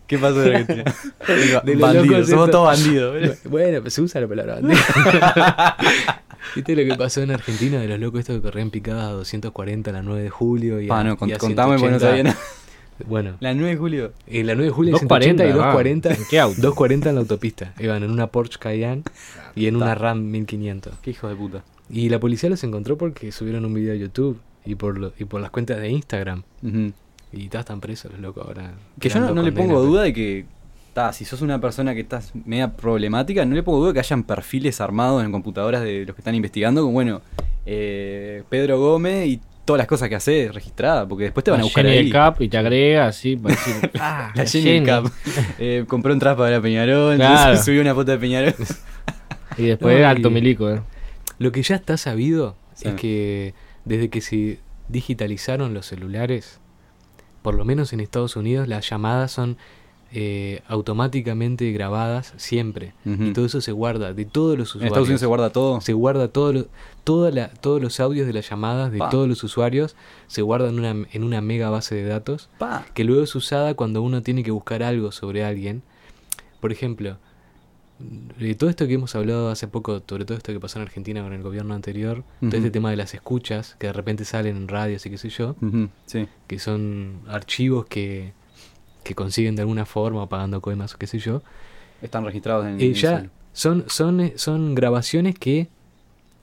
¿Qué 0.07 0.19
pasó 0.19 0.45
en 0.45 0.57
Argentina? 0.57 0.95
De 1.65 1.77
bandidos, 1.77 2.07
locos 2.07 2.29
somos 2.29 2.51
todos 2.51 2.67
bandidos. 2.67 3.39
Bueno, 3.45 3.81
pues 3.81 3.95
se 3.95 4.03
usa 4.03 4.21
la 4.21 4.29
palabra 4.29 4.55
bandido. 4.57 4.81
¿Viste 6.55 6.77
lo 6.77 6.85
que 6.91 6.99
pasó 6.99 7.23
en 7.23 7.31
Argentina 7.31 7.81
de 7.81 7.89
los 7.89 7.99
locos 7.99 8.21
estos 8.21 8.37
que 8.37 8.43
corrían 8.43 8.71
picadas 8.71 9.05
a 9.07 9.11
240 9.13 9.91
a 9.91 9.93
la 9.93 10.03
9 10.03 10.23
de 10.23 10.31
julio? 10.31 10.81
Y 10.81 10.89
a, 10.91 10.99
Ah, 10.99 11.05
no, 11.05 11.13
y 11.13 11.17
cont- 11.17 11.35
a 11.35 11.39
contame 11.39 11.77
porque 11.79 11.91
no 11.93 11.99
180? 11.99 12.07
sabía 12.09 12.23
nada. 12.25 12.37
Bueno, 13.07 13.37
La 13.41 13.53
9 13.53 13.71
de 13.73 13.77
julio. 13.77 14.13
en 14.27 14.47
la 14.47 14.55
9 14.55 14.65
de 14.69 14.71
julio 14.71 14.93
240, 14.93 15.43
180 15.43 15.45
y 15.45 15.51
ah, 15.51 15.55
240. 15.55 16.15
¿en 16.15 16.29
qué 16.31 16.41
auto? 16.41 16.55
240 16.63 17.09
en 17.11 17.15
la 17.17 17.21
autopista. 17.21 17.75
Iban 17.79 18.03
en 18.03 18.11
una 18.11 18.27
Porsche 18.29 18.59
Cayenne 18.59 19.03
y 19.55 19.67
en 19.67 19.77
una 19.77 19.95
RAM 19.95 20.31
1500. 20.31 20.95
Qué 21.03 21.11
hijo 21.11 21.29
de 21.29 21.37
puta. 21.37 21.63
Y 21.91 22.09
la 22.09 22.19
policía 22.19 22.49
los 22.49 22.65
encontró 22.65 22.97
porque 22.97 23.33
subieron 23.33 23.65
un 23.67 23.75
video 23.75 23.93
a 23.93 23.97
YouTube 23.97 24.39
y 24.65 24.77
por, 24.77 24.99
lo- 24.99 25.13
y 25.19 25.25
por 25.27 25.43
las 25.43 25.51
cuentas 25.51 25.79
de 25.79 25.91
Instagram. 25.91 26.43
Ujú. 26.63 26.93
Y 27.33 27.49
ya 27.51 27.61
están 27.61 27.81
presos 27.81 28.11
los 28.13 28.21
locos 28.21 28.47
ahora. 28.47 28.73
Que 28.99 29.11
yo 29.11 29.21
no, 29.21 29.35
no 29.35 29.43
le 29.43 29.53
pongo 29.53 29.69
pero- 29.75 29.83
duda 29.83 30.03
de 30.05 30.13
que, 30.15 30.47
si 31.13 31.25
sos 31.25 31.43
una 31.43 31.61
persona 31.61 31.95
que 31.95 32.01
estás 32.01 32.33
media 32.45 32.75
problemática, 32.77 33.45
no 33.45 33.55
le 33.55 33.63
pongo 33.63 33.81
duda 33.81 33.93
que 33.93 33.99
hayan 34.01 34.23
perfiles 34.25 34.81
armados 34.81 35.23
en 35.25 35.31
computadoras 35.33 35.83
de 35.83 36.05
los 36.07 36.15
que 36.15 36.21
están 36.21 36.35
investigando, 36.35 36.81
como 36.83 36.93
bueno, 36.95 37.21
eh, 37.67 38.43
Pedro 38.49 38.79
Gómez 38.79 39.27
y 39.29 39.41
todas 39.65 39.79
las 39.79 39.87
cosas 39.89 40.09
que 40.09 40.15
hace 40.15 40.51
registradas, 40.53 41.07
porque 41.09 41.25
después 41.25 41.43
te 41.45 41.51
van 41.51 41.59
a 41.61 41.63
La 41.63 41.65
buscar 41.67 41.85
Jenny 41.85 41.97
ahí. 41.99 42.11
Cap 42.11 42.41
y 42.41 42.49
te 42.49 42.57
agrega 42.57 43.07
así 43.09 43.37
para 43.37 43.55
decir, 43.57 43.91
ah, 44.01 44.33
La 44.35 44.47
Jenny 44.47 44.71
del 44.71 44.85
Cap. 44.85 45.07
Eh, 45.59 45.85
compró 45.89 46.13
un 46.13 46.19
traspa 46.19 46.45
para 46.45 46.61
Peñarol, 46.61 47.17
Claro. 47.17 47.57
subió 47.63 47.81
una 47.81 47.95
foto 47.95 48.13
de 48.13 48.19
Peñarol. 48.19 48.55
Y 49.59 49.65
después 49.67 49.95
No, 49.97 50.01
y- 50.01 50.05
alto 50.05 50.31
milico, 50.31 50.71
eh. 50.71 50.81
Lo 51.39 51.53
que 51.53 51.63
ya 51.63 51.75
está 51.77 51.97
sabido 51.97 52.57
Sí. 52.75 52.89
es 52.89 52.95
que 52.95 53.55
desde 53.85 54.09
que 54.11 54.21
se 54.21 54.61
digitalizaron 54.89 55.75
los 55.75 55.87
celulares, 55.87 56.61
por 57.43 57.55
lo 57.55 57.65
menos 57.65 57.93
en 57.93 58.01
Estados 58.01 58.37
Unidos, 58.37 58.69
las 58.69 58.89
llamadas 58.89 59.33
son 59.33 59.57
eh, 60.13 60.63
automáticamente 60.69 61.71
grabadas 61.73 62.33
siempre. 62.37 62.95
Y 63.05 63.33
todo 63.33 63.45
eso 63.47 63.61
se 63.61 63.73
guarda 63.73 64.13
de 64.13 64.25
todos 64.25 64.57
los 64.57 64.69
en 64.69 64.77
usuarios. 64.79 64.87
Estados 64.93 65.09
Unidos 65.09 65.21
se 65.21 65.27
guarda 65.27 65.51
todo. 65.51 65.81
Se 65.81 65.93
guarda 65.93 66.29
todo 66.29 66.53
lo- 66.53 66.67
toda 67.05 67.31
la- 67.31 67.49
todos 67.49 67.81
los 67.83 68.01
audios 68.01 68.27
de 68.27 68.33
las 68.33 68.49
llamadas 68.49 68.91
de 68.93 68.99
Pa. 68.99 69.11
todos 69.11 69.29
los 69.29 69.43
usuarios, 69.45 69.95
se 70.27 70.43
guardan 70.43 70.71
en 70.75 70.79
una, 70.81 71.09
en 71.13 71.25
una 71.25 71.41
mega 71.41 71.71
base 71.71 71.95
de 71.95 72.05
datos 72.05 72.49
Pa. 72.59 72.85
que 72.95 73.05
luego 73.05 73.23
es 73.23 73.35
usada 73.35 73.75
cuando 73.75 74.03
uno 74.03 74.23
tiene 74.23 74.43
que 74.43 74.51
buscar 74.51 74.83
algo 74.83 75.13
sobre 75.13 75.45
alguien. 75.45 75.83
Por 76.61 76.73
ejemplo, 76.73 77.19
de 77.99 78.55
todo 78.55 78.69
esto 78.69 78.87
que 78.87 78.95
hemos 78.95 79.15
hablado 79.15 79.49
hace 79.51 79.69
poco, 79.69 80.03
sobre 80.07 80.25
todo 80.27 80.37
esto 80.37 80.53
que 80.53 80.61
pasó 80.61 80.79
en 80.79 80.83
Argentina 80.83 81.23
con 81.23 81.33
el 81.33 81.43
gobierno 81.43 81.75
anterior, 81.75 82.25
todo 82.41 82.51
este 82.57 82.71
tema 82.71 82.91
de 82.91 82.97
las 82.97 83.15
escuchas 83.15 83.75
que 83.79 83.87
de 83.87 83.93
repente 83.95 84.25
salen 84.27 84.57
en 84.57 84.69
radios 84.69 85.05
y 85.07 85.11
qué 85.11 85.17
sé 85.19 85.31
yo, 85.31 85.57
Sí. 86.07 86.29
que 86.47 86.59
son 86.59 87.21
archivos 87.29 87.87
que, 87.87 88.33
que 89.07 89.15
consiguen 89.15 89.55
de 89.57 89.63
alguna 89.63 89.87
forma 89.87 90.23
o 90.23 90.29
pagando 90.29 90.61
coimas 90.61 90.95
o 90.95 90.99
qué 90.99 91.07
sé 91.07 91.19
yo, 91.19 91.43
Están 92.03 92.25
registrados 92.25 92.67
en. 92.67 92.81
eh, 92.81 92.93
ya 92.95 93.27
son, 93.53 93.85
son, 93.89 94.21
eh, 94.21 94.33
son 94.37 94.75
grabaciones 94.75 95.35
que 95.39 95.69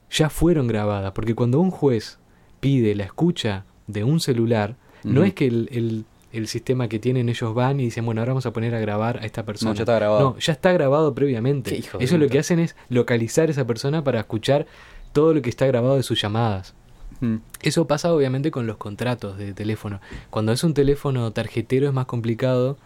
ya 0.10 0.30
fueron 0.30 0.68
grabadas, 0.68 1.12
porque 1.12 1.36
cuando 1.36 1.60
un 1.60 1.72
juez 1.72 2.18
pide 2.60 2.96
la 2.96 3.04
escucha 3.04 3.66
de 3.88 4.04
un 4.04 4.20
celular, 4.20 4.76
no 5.04 5.24
es 5.24 5.34
que 5.34 5.48
el, 5.48 5.68
el- 5.72 6.06
el 6.32 6.48
sistema 6.48 6.88
que 6.88 6.98
tienen 6.98 7.30
ellos 7.30 7.54
van 7.54 7.80
y 7.80 7.84
dicen, 7.84 8.06
bueno, 8.06 8.20
ahora 8.22 8.32
vamos 8.34 8.48
a 8.48 8.52
poner 8.54 8.74
a 8.74 8.80
grabar 8.80 9.20
a 9.22 9.26
esta 9.26 9.44
persona. 9.46 9.70
No, 9.72 9.76
ya 9.76 9.84
está 9.84 9.94
grabado. 9.96 10.20
No, 10.32 10.38
ya 10.40 10.54
está 10.54 10.72
grabado 10.74 11.14
previamente. 11.14 11.70
Eso 12.00 12.18
lo 12.18 12.28
que 12.28 12.40
hacen 12.40 12.58
es 12.58 12.76
localizar 12.90 13.50
a 13.50 13.52
esa 13.52 13.68
persona 13.68 14.04
para 14.04 14.22
escuchar 14.22 14.66
todo 15.12 15.36
lo 15.36 15.44
que 15.44 15.50
está 15.52 15.68
grabado 15.68 15.96
de 15.96 16.02
sus 16.02 16.20
llamadas. 16.20 16.74
Mm. 17.20 17.36
Eso 17.62 17.88
pasa 17.88 18.14
obviamente 18.14 18.52
con 18.52 18.68
los 18.68 18.78
contratos 18.78 19.38
de 19.38 19.54
teléfono. 19.54 20.00
Cuando 20.30 20.52
es 20.52 20.64
un 20.64 20.74
teléfono 20.74 21.32
tarjetero 21.32 21.88
es 21.88 21.94
más 21.94 22.06
complicado 22.06 22.78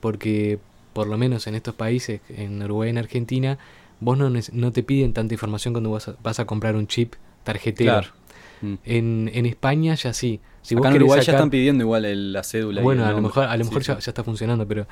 porque 0.00 0.58
por 0.92 1.06
lo 1.08 1.18
menos 1.18 1.46
en 1.46 1.54
estos 1.54 1.74
países, 1.74 2.20
en 2.28 2.62
Uruguay 2.62 2.88
y 2.88 2.90
en 2.90 2.98
Argentina, 2.98 3.58
vos 4.00 4.16
no, 4.18 4.72
te 4.72 4.82
piden 4.82 5.12
tanta 5.12 5.34
información 5.34 5.74
cuando 5.74 5.90
vas 5.90 6.08
a, 6.08 6.16
vas 6.22 6.38
a 6.40 6.44
comprar 6.44 6.76
un 6.76 6.86
chip 6.86 7.14
tarjetero. 7.42 7.92
Claro. 7.92 8.08
Mm. 8.62 8.74
En, 8.84 9.30
en 9.34 9.46
España 9.46 9.94
ya 9.94 10.12
sí. 10.12 10.40
Si 10.62 10.74
Acá 10.74 10.88
en 10.88 10.96
Uruguay 10.96 11.20
ya 11.22 11.32
están 11.32 11.50
pidiendo 11.50 11.84
igual 11.84 12.06
el- 12.06 12.32
la 12.32 12.42
cédula. 12.42 12.80
Bueno, 12.80 13.04
a 13.04 13.10
lo 13.12 13.20
mejor, 13.20 13.44
a 13.44 13.56
lo 13.56 13.64
mejor 13.64 13.82
sí. 13.84 13.88
ya, 13.88 13.98
ya 13.98 14.10
está 14.10 14.24
funcionando, 14.24 14.66
pero 14.66 14.86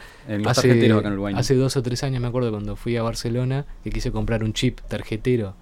hace, 0.46 0.70
acá 0.70 1.06
en 1.06 1.12
Uruguay. 1.12 1.34
hace 1.36 1.54
dos 1.54 1.76
o 1.76 1.82
tres 1.82 2.02
años 2.04 2.20
me 2.20 2.28
acuerdo 2.28 2.50
cuando 2.50 2.76
fui 2.76 2.96
a 2.96 3.02
Barcelona 3.02 3.64
que 3.82 3.90
quise 3.90 4.12
comprar 4.12 4.44
un 4.44 4.52
chip 4.52 4.80
tarjetero 4.88 5.54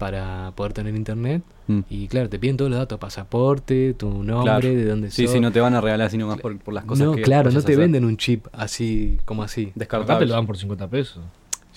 para 0.00 0.52
poder 0.56 0.72
tener 0.72 0.96
internet 0.96 1.42
Mm. 1.68 1.80
y 1.88 2.08
claro, 2.08 2.28
te 2.28 2.40
piden 2.40 2.56
todos 2.56 2.68
los 2.68 2.80
datos, 2.80 2.98
pasaporte, 2.98 3.94
tu 3.94 4.08
nombre, 4.24 4.42
Claro. 4.42 4.68
de 4.68 4.84
dónde 4.86 5.10
Sí, 5.12 5.24
sos. 5.26 5.34
sí, 5.34 5.40
no 5.40 5.52
te 5.52 5.60
van 5.60 5.74
a 5.74 5.80
regalar 5.80 6.10
sino 6.10 6.26
más 6.26 6.40
por, 6.40 6.58
por 6.58 6.74
las 6.74 6.84
cosas 6.84 7.06
no, 7.06 7.14
que 7.14 7.22
claro, 7.22 7.50
no 7.50 7.60
te 7.60 7.66
hacer. 7.72 7.76
venden 7.78 8.04
un 8.04 8.16
chip 8.16 8.46
así 8.52 9.18
como 9.24 9.44
así. 9.44 9.66
Te 9.66 9.72
Descartables. 9.80 10.28
lo 10.28 10.34
dan 10.34 10.46
por 10.46 10.56
50 10.56 10.88
pesos. 10.88 11.22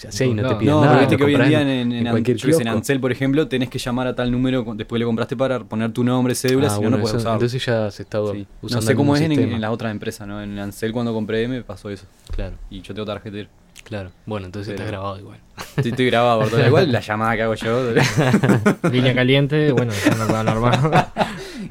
Ya 0.02 0.12
sé, 0.12 0.26
y 0.26 0.34
no 0.34 0.42
te 0.42 0.54
No, 0.54 0.58
piden 0.58 0.74
No, 0.74 0.82
nada. 0.82 0.94
pero 0.94 1.00
viste 1.02 1.18
que 1.18 1.24
hoy 1.26 1.36
en 1.36 1.48
día 1.50 1.62
en, 1.62 1.68
en, 1.68 1.92
en, 1.94 2.10
cualquier 2.10 2.40
sé, 2.40 2.62
en. 2.64 2.68
Ansel, 2.70 3.00
por 3.00 3.12
ejemplo, 3.12 3.48
tenés 3.48 3.70
que 3.70 3.78
llamar 3.78 4.08
a 4.08 4.16
tal 4.16 4.32
número, 4.32 4.66
después 4.76 4.98
le 5.00 5.06
compraste 5.06 5.38
para 5.38 5.60
poner 5.64 5.92
tu 5.92 6.04
nombre, 6.04 6.34
cédula, 6.34 6.66
Ah, 6.68 6.70
si 6.72 6.76
no, 6.78 6.82
bueno, 6.82 6.98
no 6.98 7.04
puedes 7.04 7.18
usarlo. 7.18 7.34
Entonces 7.36 7.64
ya 7.64 7.92
se 7.92 8.02
está 8.02 8.18
Sí. 8.32 8.48
usando 8.64 8.82
No 8.82 8.88
sé 8.88 8.96
cómo 8.96 9.16
es 9.16 9.22
en, 9.22 9.62
las 9.62 9.70
otras 9.72 9.92
empresas, 9.92 10.28
¿no? 10.28 10.42
En 10.42 10.58
Ansel 10.58 10.92
cuando 10.94 11.14
compré 11.14 11.48
me 11.48 11.62
pasó 11.62 11.92
eso. 11.92 12.08
Claro, 12.36 12.56
Y 12.72 12.82
yo 12.82 12.96
tengo 12.96 13.06
tarjetero. 13.06 13.50
Claro. 13.84 14.12
Bueno, 14.26 14.46
entonces 14.48 14.72
está 14.74 14.84
Pero- 14.86 14.98
grabado 15.00 15.20
igual. 15.20 15.40
Sí, 15.84 15.90
estoy 15.90 16.08
grabado, 16.08 16.40
Bartolo. 16.40 16.66
Igual 16.68 16.92
la 16.92 17.00
llamada 17.00 17.36
que 17.36 17.42
hago 17.44 17.54
yo. 17.56 17.94
Línea 18.92 19.14
caliente, 19.14 19.72
bueno, 19.72 19.94
ya 20.04 20.16
no 20.16 20.28
puedo 20.28 20.44
normal. 20.44 21.08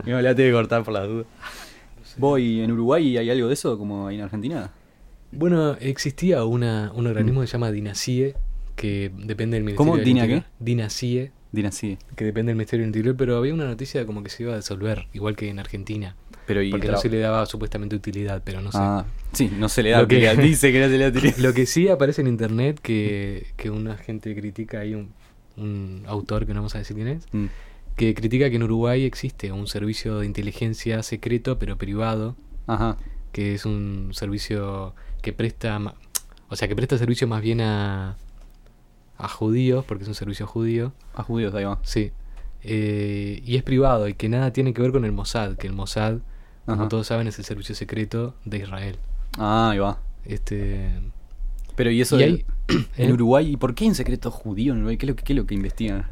y 0.06 0.10
me 0.10 0.22
la 0.22 0.34
tengo 0.34 0.48
que 0.48 0.52
cortar 0.52 0.84
por 0.84 0.94
las 0.94 1.08
dudas. 1.08 1.26
¿Vos 2.16 2.38
y 2.40 2.60
en 2.60 2.70
Uruguay 2.72 3.16
hay 3.16 3.30
algo 3.30 3.48
de 3.48 3.54
eso 3.54 3.76
como 3.78 4.06
hay 4.06 4.16
en 4.16 4.22
Argentina? 4.22 4.70
Bueno, 5.32 5.76
existía 5.80 6.44
una, 6.44 6.92
un 6.94 7.06
organismo 7.06 7.40
que 7.40 7.46
se 7.46 7.52
llama 7.54 7.70
DINACIE, 7.72 8.34
que 8.76 9.10
depende 9.16 9.56
del 9.56 9.64
Ministerio 9.64 9.76
¿Cómo? 9.76 9.96
del 9.96 10.04
¿Dina 10.04 10.20
Interior. 10.20 10.42
qué? 10.42 10.64
DINACIE, 10.64 11.32
Dinasí. 11.52 11.98
que 12.16 12.24
depende 12.24 12.50
del 12.50 12.56
Ministerio 12.56 12.82
del 12.82 12.88
Interior, 12.90 13.16
pero 13.16 13.36
había 13.38 13.54
una 13.54 13.64
noticia 13.64 14.04
como 14.06 14.22
que 14.22 14.28
se 14.30 14.42
iba 14.42 14.52
a 14.52 14.56
disolver, 14.56 15.06
igual 15.12 15.36
que 15.36 15.48
en 15.48 15.58
Argentina. 15.58 16.14
Pero 16.46 16.60
y 16.62 16.70
Porque 16.70 16.88
no 16.88 16.96
se 16.98 17.08
le 17.08 17.18
daba 17.18 17.46
supuestamente 17.46 17.94
utilidad, 17.96 18.42
pero 18.44 18.60
no 18.60 18.72
sé. 18.72 18.78
Ah, 18.80 19.04
sí, 19.32 19.50
no 19.56 19.68
se 19.68 19.82
le 19.82 19.90
da 19.90 20.02
Lo 20.02 20.08
que- 20.08 20.16
utilidad. 20.16 20.36
Dice 20.42 20.72
que 20.72 20.80
no 20.80 20.86
se 20.86 20.98
le 20.98 21.04
da 21.04 21.08
utilidad. 21.18 21.36
Lo 21.38 21.52
que 21.54 21.66
sí 21.66 21.88
aparece 21.88 22.20
en 22.22 22.26
internet 22.26 22.80
que, 22.82 23.46
que 23.56 23.70
una 23.70 23.96
gente 23.96 24.34
critica, 24.34 24.80
hay 24.80 24.94
un, 24.94 25.12
un 25.56 26.02
autor 26.06 26.44
que 26.46 26.52
no 26.54 26.60
vamos 26.60 26.74
a 26.74 26.78
decir 26.78 26.96
quién 26.96 27.08
es, 27.08 27.26
Mm. 27.32 27.46
que 27.96 28.14
critica 28.14 28.50
que 28.50 28.56
en 28.56 28.62
Uruguay 28.64 29.04
existe 29.04 29.52
un 29.52 29.66
servicio 29.68 30.18
de 30.18 30.26
inteligencia 30.26 31.02
secreto 31.02 31.58
pero 31.58 31.76
privado, 31.78 32.36
Ajá. 32.66 32.96
que 33.32 33.54
es 33.54 33.64
un 33.64 34.10
servicio 34.12 34.94
que 35.22 35.32
presta, 35.32 35.78
o 36.48 36.56
sea, 36.56 36.66
que 36.68 36.74
presta 36.74 36.98
servicio 36.98 37.28
más 37.28 37.40
bien 37.42 37.60
a, 37.60 38.16
a 39.16 39.28
judíos, 39.28 39.84
porque 39.84 40.02
es 40.02 40.08
un 40.08 40.14
servicio 40.16 40.46
judío, 40.48 40.92
A 41.14 41.22
judíos, 41.22 41.54
ahí 41.54 41.64
va. 41.64 41.78
sí, 41.82 42.10
eh, 42.64 43.40
y 43.44 43.56
es 43.56 43.62
privado 43.62 44.08
y 44.08 44.14
que 44.14 44.28
nada 44.28 44.52
tiene 44.52 44.72
que 44.74 44.82
ver 44.82 44.92
con 44.92 45.04
el 45.04 45.12
Mossad, 45.12 45.56
que 45.56 45.66
el 45.66 45.72
Mossad, 45.72 46.18
como 46.66 46.82
Ajá. 46.82 46.88
todos 46.88 47.06
saben, 47.06 47.26
es 47.28 47.38
el 47.38 47.44
servicio 47.44 47.74
secreto 47.74 48.34
de 48.44 48.58
Israel. 48.58 48.96
Ah, 49.38 49.70
ahí 49.72 49.78
va. 49.78 49.98
Este, 50.24 50.90
Pero 51.76 51.90
y 51.90 52.00
eso 52.00 52.16
y 52.16 52.18
de- 52.18 52.24
hay- 52.24 52.44
en 52.96 53.10
¿eh? 53.10 53.12
Uruguay, 53.12 53.52
¿y 53.52 53.56
por 53.56 53.74
qué 53.74 53.84
en 53.86 53.94
secreto 53.94 54.30
judío 54.30 54.72
en 54.72 54.78
Uruguay? 54.78 54.96
¿Qué 54.96 55.06
es 55.06 55.10
lo 55.10 55.16
que, 55.16 55.22
qué 55.24 55.32
es 55.32 55.36
lo 55.38 55.46
que 55.46 55.54
investigan? 55.54 56.06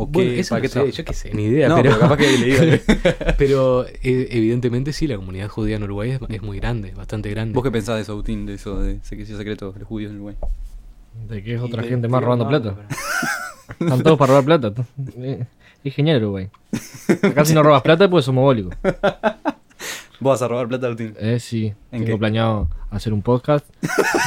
¿O 0.00 0.06
Bueno, 0.06 0.30
qué, 0.30 0.40
eso 0.40 0.50
para 0.50 0.58
no 0.60 0.62
qué 0.62 0.68
sé, 0.68 0.92
yo 0.92 1.04
qué 1.04 1.12
sé, 1.12 1.34
ni 1.34 1.44
idea, 1.46 1.68
No, 1.68 1.74
pero, 1.76 1.90
pero 1.90 2.00
capaz 2.02 2.16
que 2.18 2.38
leído. 2.38 2.78
pero, 3.38 3.84
eh, 3.86 4.28
evidentemente 4.30 4.92
sí, 4.92 5.08
la 5.08 5.16
comunidad 5.16 5.48
judía 5.48 5.74
en 5.76 5.82
Uruguay 5.82 6.10
es, 6.12 6.20
es 6.28 6.42
muy 6.42 6.58
grande, 6.60 6.92
bastante 6.92 7.30
grande. 7.30 7.52
¿Vos 7.54 7.64
qué 7.64 7.70
pensás 7.72 7.96
de 7.96 8.02
eso, 8.02 8.12
Agustín? 8.12 8.46
De 8.46 8.54
eso, 8.54 8.80
de 8.80 9.00
servicio 9.02 9.36
secreto 9.36 9.72
de 9.72 9.80
los 9.80 9.88
judíos 9.88 10.10
en 10.10 10.16
Uruguay. 10.18 10.36
De 11.28 11.42
que 11.42 11.54
es 11.56 11.60
otra 11.60 11.82
le- 11.82 11.88
gente 11.88 12.06
le 12.06 12.12
más 12.12 12.22
robando 12.22 12.44
no, 12.44 12.50
plata. 12.50 12.76
pero- 12.76 13.80
Están 13.80 14.02
todos 14.04 14.18
para 14.18 14.38
robar 14.38 14.44
plata. 14.44 14.84
Es 15.82 15.94
genial 15.94 16.22
Uruguay. 16.22 16.48
Acá 17.22 17.44
si 17.44 17.54
no 17.54 17.62
robas 17.64 17.82
plata, 17.82 18.08
pues 18.08 18.24
somos 18.24 18.42
bólicos. 18.42 18.74
¿Vos 20.20 20.32
vas 20.32 20.42
a 20.42 20.48
robar 20.48 20.66
plata, 20.68 20.86
Agustín? 20.86 21.14
Eh, 21.18 21.38
sí. 21.38 21.66
¿En 21.92 22.04
Tengo 22.04 22.06
qué? 22.06 22.18
planeado 22.18 22.68
hacer 22.90 23.12
un 23.12 23.22
podcast 23.22 23.64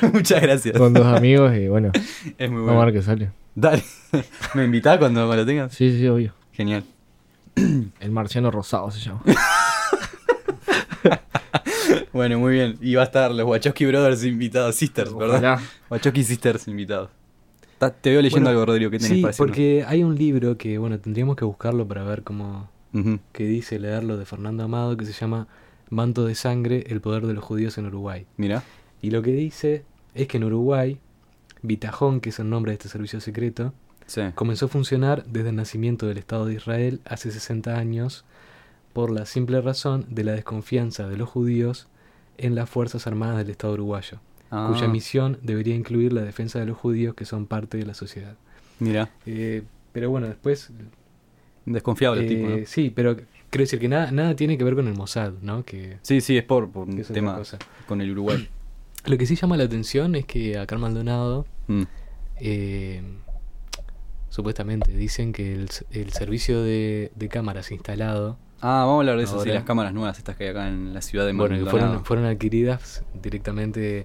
con, 0.00 0.12
Muchas 0.12 0.40
gracias. 0.40 0.76
con 0.78 0.92
dos 0.94 1.06
amigos 1.06 1.54
y 1.56 1.68
bueno, 1.68 1.90
Es 2.38 2.50
muy 2.50 2.60
vamos 2.60 2.70
a 2.70 2.74
bueno. 2.74 2.84
ver 2.86 2.94
qué 2.94 3.02
sale. 3.02 3.30
Dale. 3.54 3.82
¿Me 4.54 4.64
invitás 4.64 4.98
cuando, 4.98 5.20
cuando 5.26 5.36
lo 5.42 5.46
tengas? 5.46 5.72
Sí, 5.74 5.96
sí, 5.98 6.06
obvio. 6.08 6.32
Genial. 6.52 6.84
El 8.00 8.10
marciano 8.10 8.50
rosado 8.50 8.90
se 8.90 9.00
llama. 9.00 9.20
Bueno, 12.12 12.38
muy 12.38 12.52
bien. 12.54 12.76
Y 12.80 12.94
va 12.94 13.02
a 13.02 13.04
estar 13.04 13.30
los 13.30 13.46
Wachowski 13.46 13.86
Brothers 13.86 14.24
invitados, 14.24 14.74
Sisters, 14.74 15.14
¿verdad? 15.14 15.36
Ojalá. 15.38 15.62
Wachowski 15.90 16.24
Sisters 16.24 16.66
invitados. 16.66 17.10
Ta- 17.78 17.90
Te 17.92 18.10
veo 18.10 18.20
leyendo 18.22 18.44
Bueno, 18.46 18.50
algo, 18.50 18.66
Rodrigo, 18.66 18.90
¿qué 18.90 18.98
tenés 18.98 19.12
Sí, 19.16 19.22
para 19.22 19.30
decirnos? 19.30 19.50
porque 19.50 19.84
hay 19.86 20.02
un 20.02 20.16
libro 20.16 20.56
que, 20.58 20.78
bueno, 20.78 20.98
tendríamos 20.98 21.36
que 21.36 21.44
buscarlo 21.44 21.86
para 21.86 22.02
ver 22.02 22.24
cómo, 22.24 22.68
Que 23.32 23.44
dice 23.44 23.78
leerlo 23.78 24.16
de 24.16 24.24
Fernando 24.24 24.64
Amado, 24.64 24.96
que 24.96 25.04
se 25.04 25.12
llama 25.12 25.46
Manto 25.90 26.24
de 26.26 26.34
Sangre, 26.34 26.84
el 26.88 27.00
poder 27.00 27.26
de 27.26 27.34
los 27.34 27.44
judíos 27.44 27.78
en 27.78 27.86
Uruguay. 27.86 28.26
Mira. 28.36 28.62
Y 29.02 29.10
lo 29.10 29.22
que 29.22 29.32
dice 29.32 29.84
es 30.14 30.26
que 30.26 30.38
en 30.38 30.44
Uruguay, 30.44 30.98
Vitajón, 31.62 32.20
que 32.20 32.30
es 32.30 32.38
el 32.38 32.48
nombre 32.50 32.72
de 32.72 32.74
este 32.74 32.88
servicio 32.88 33.20
secreto, 33.20 33.72
Sí. 34.06 34.22
comenzó 34.34 34.66
a 34.66 34.68
funcionar 34.68 35.24
desde 35.26 35.50
el 35.50 35.56
nacimiento 35.56 36.06
del 36.06 36.16
Estado 36.18 36.46
de 36.46 36.54
Israel 36.54 37.00
hace 37.04 37.30
60 37.30 37.76
años 37.76 38.24
por 38.94 39.10
la 39.10 39.26
simple 39.26 39.60
razón 39.60 40.06
de 40.08 40.24
la 40.24 40.32
desconfianza 40.32 41.06
de 41.08 41.18
los 41.18 41.28
judíos 41.28 41.88
en 42.38 42.54
las 42.54 42.70
Fuerzas 42.70 43.06
Armadas 43.06 43.36
del 43.36 43.50
Estado 43.50 43.74
uruguayo, 43.74 44.18
Ah, 44.50 44.70
cuya 44.72 44.88
misión 44.88 45.38
debería 45.42 45.74
incluir 45.74 46.14
la 46.14 46.22
defensa 46.22 46.58
de 46.58 46.64
los 46.64 46.78
judíos 46.78 47.14
que 47.14 47.26
son 47.26 47.44
parte 47.46 47.76
de 47.76 47.84
la 47.84 47.92
sociedad. 47.92 48.34
Mira. 48.80 49.10
Eh, 49.26 49.62
pero 49.92 50.08
bueno, 50.08 50.26
después... 50.26 50.70
Desconfiable 51.72 52.20
el 52.20 52.26
eh, 52.26 52.28
tipo, 52.36 52.48
¿no? 52.48 52.56
Sí, 52.66 52.90
pero 52.94 53.16
quiero 53.16 53.62
decir 53.62 53.78
que 53.78 53.88
nada, 53.88 54.10
nada 54.10 54.34
tiene 54.36 54.56
que 54.58 54.64
ver 54.64 54.74
con 54.74 54.88
el 54.88 54.94
Mossad, 54.94 55.32
¿no? 55.42 55.64
Que, 55.64 55.98
Sí, 56.02 56.20
sí, 56.20 56.36
es 56.36 56.44
por, 56.44 56.70
por 56.70 56.88
un 56.88 57.02
tema 57.02 57.40
con 57.86 58.00
el 58.00 58.10
Uruguay. 58.12 58.48
Lo 59.06 59.16
que 59.16 59.26
sí 59.26 59.36
llama 59.36 59.56
la 59.56 59.64
atención 59.64 60.14
es 60.14 60.26
que 60.26 60.58
acá 60.58 60.74
en 60.74 60.80
Maldonado 60.80 61.46
Mm. 61.68 61.82
eh, 62.40 63.02
supuestamente 64.30 64.92
dicen 64.92 65.32
que 65.32 65.54
el, 65.54 66.10
servicio 66.12 66.62
de, 66.62 67.12
de 67.14 67.28
cámaras 67.28 67.70
instalado, 67.72 68.38
Ah, 68.60 68.80
vamos 68.84 68.96
a 68.96 68.98
hablar 69.00 69.16
de 69.18 69.22
eso, 69.24 69.40
sí, 69.40 69.50
las 69.50 69.62
cámaras 69.62 69.92
nuevas 69.94 70.18
estas 70.18 70.36
que 70.36 70.44
hay 70.44 70.50
acá 70.50 70.66
en 70.68 70.92
la 70.92 71.00
ciudad 71.00 71.24
de 71.26 71.32
bueno, 71.32 71.54
Maldonado. 71.54 71.70
fueron, 71.78 72.04
fueron 72.04 72.24
adquiridas 72.24 73.04
directamente, 73.22 74.04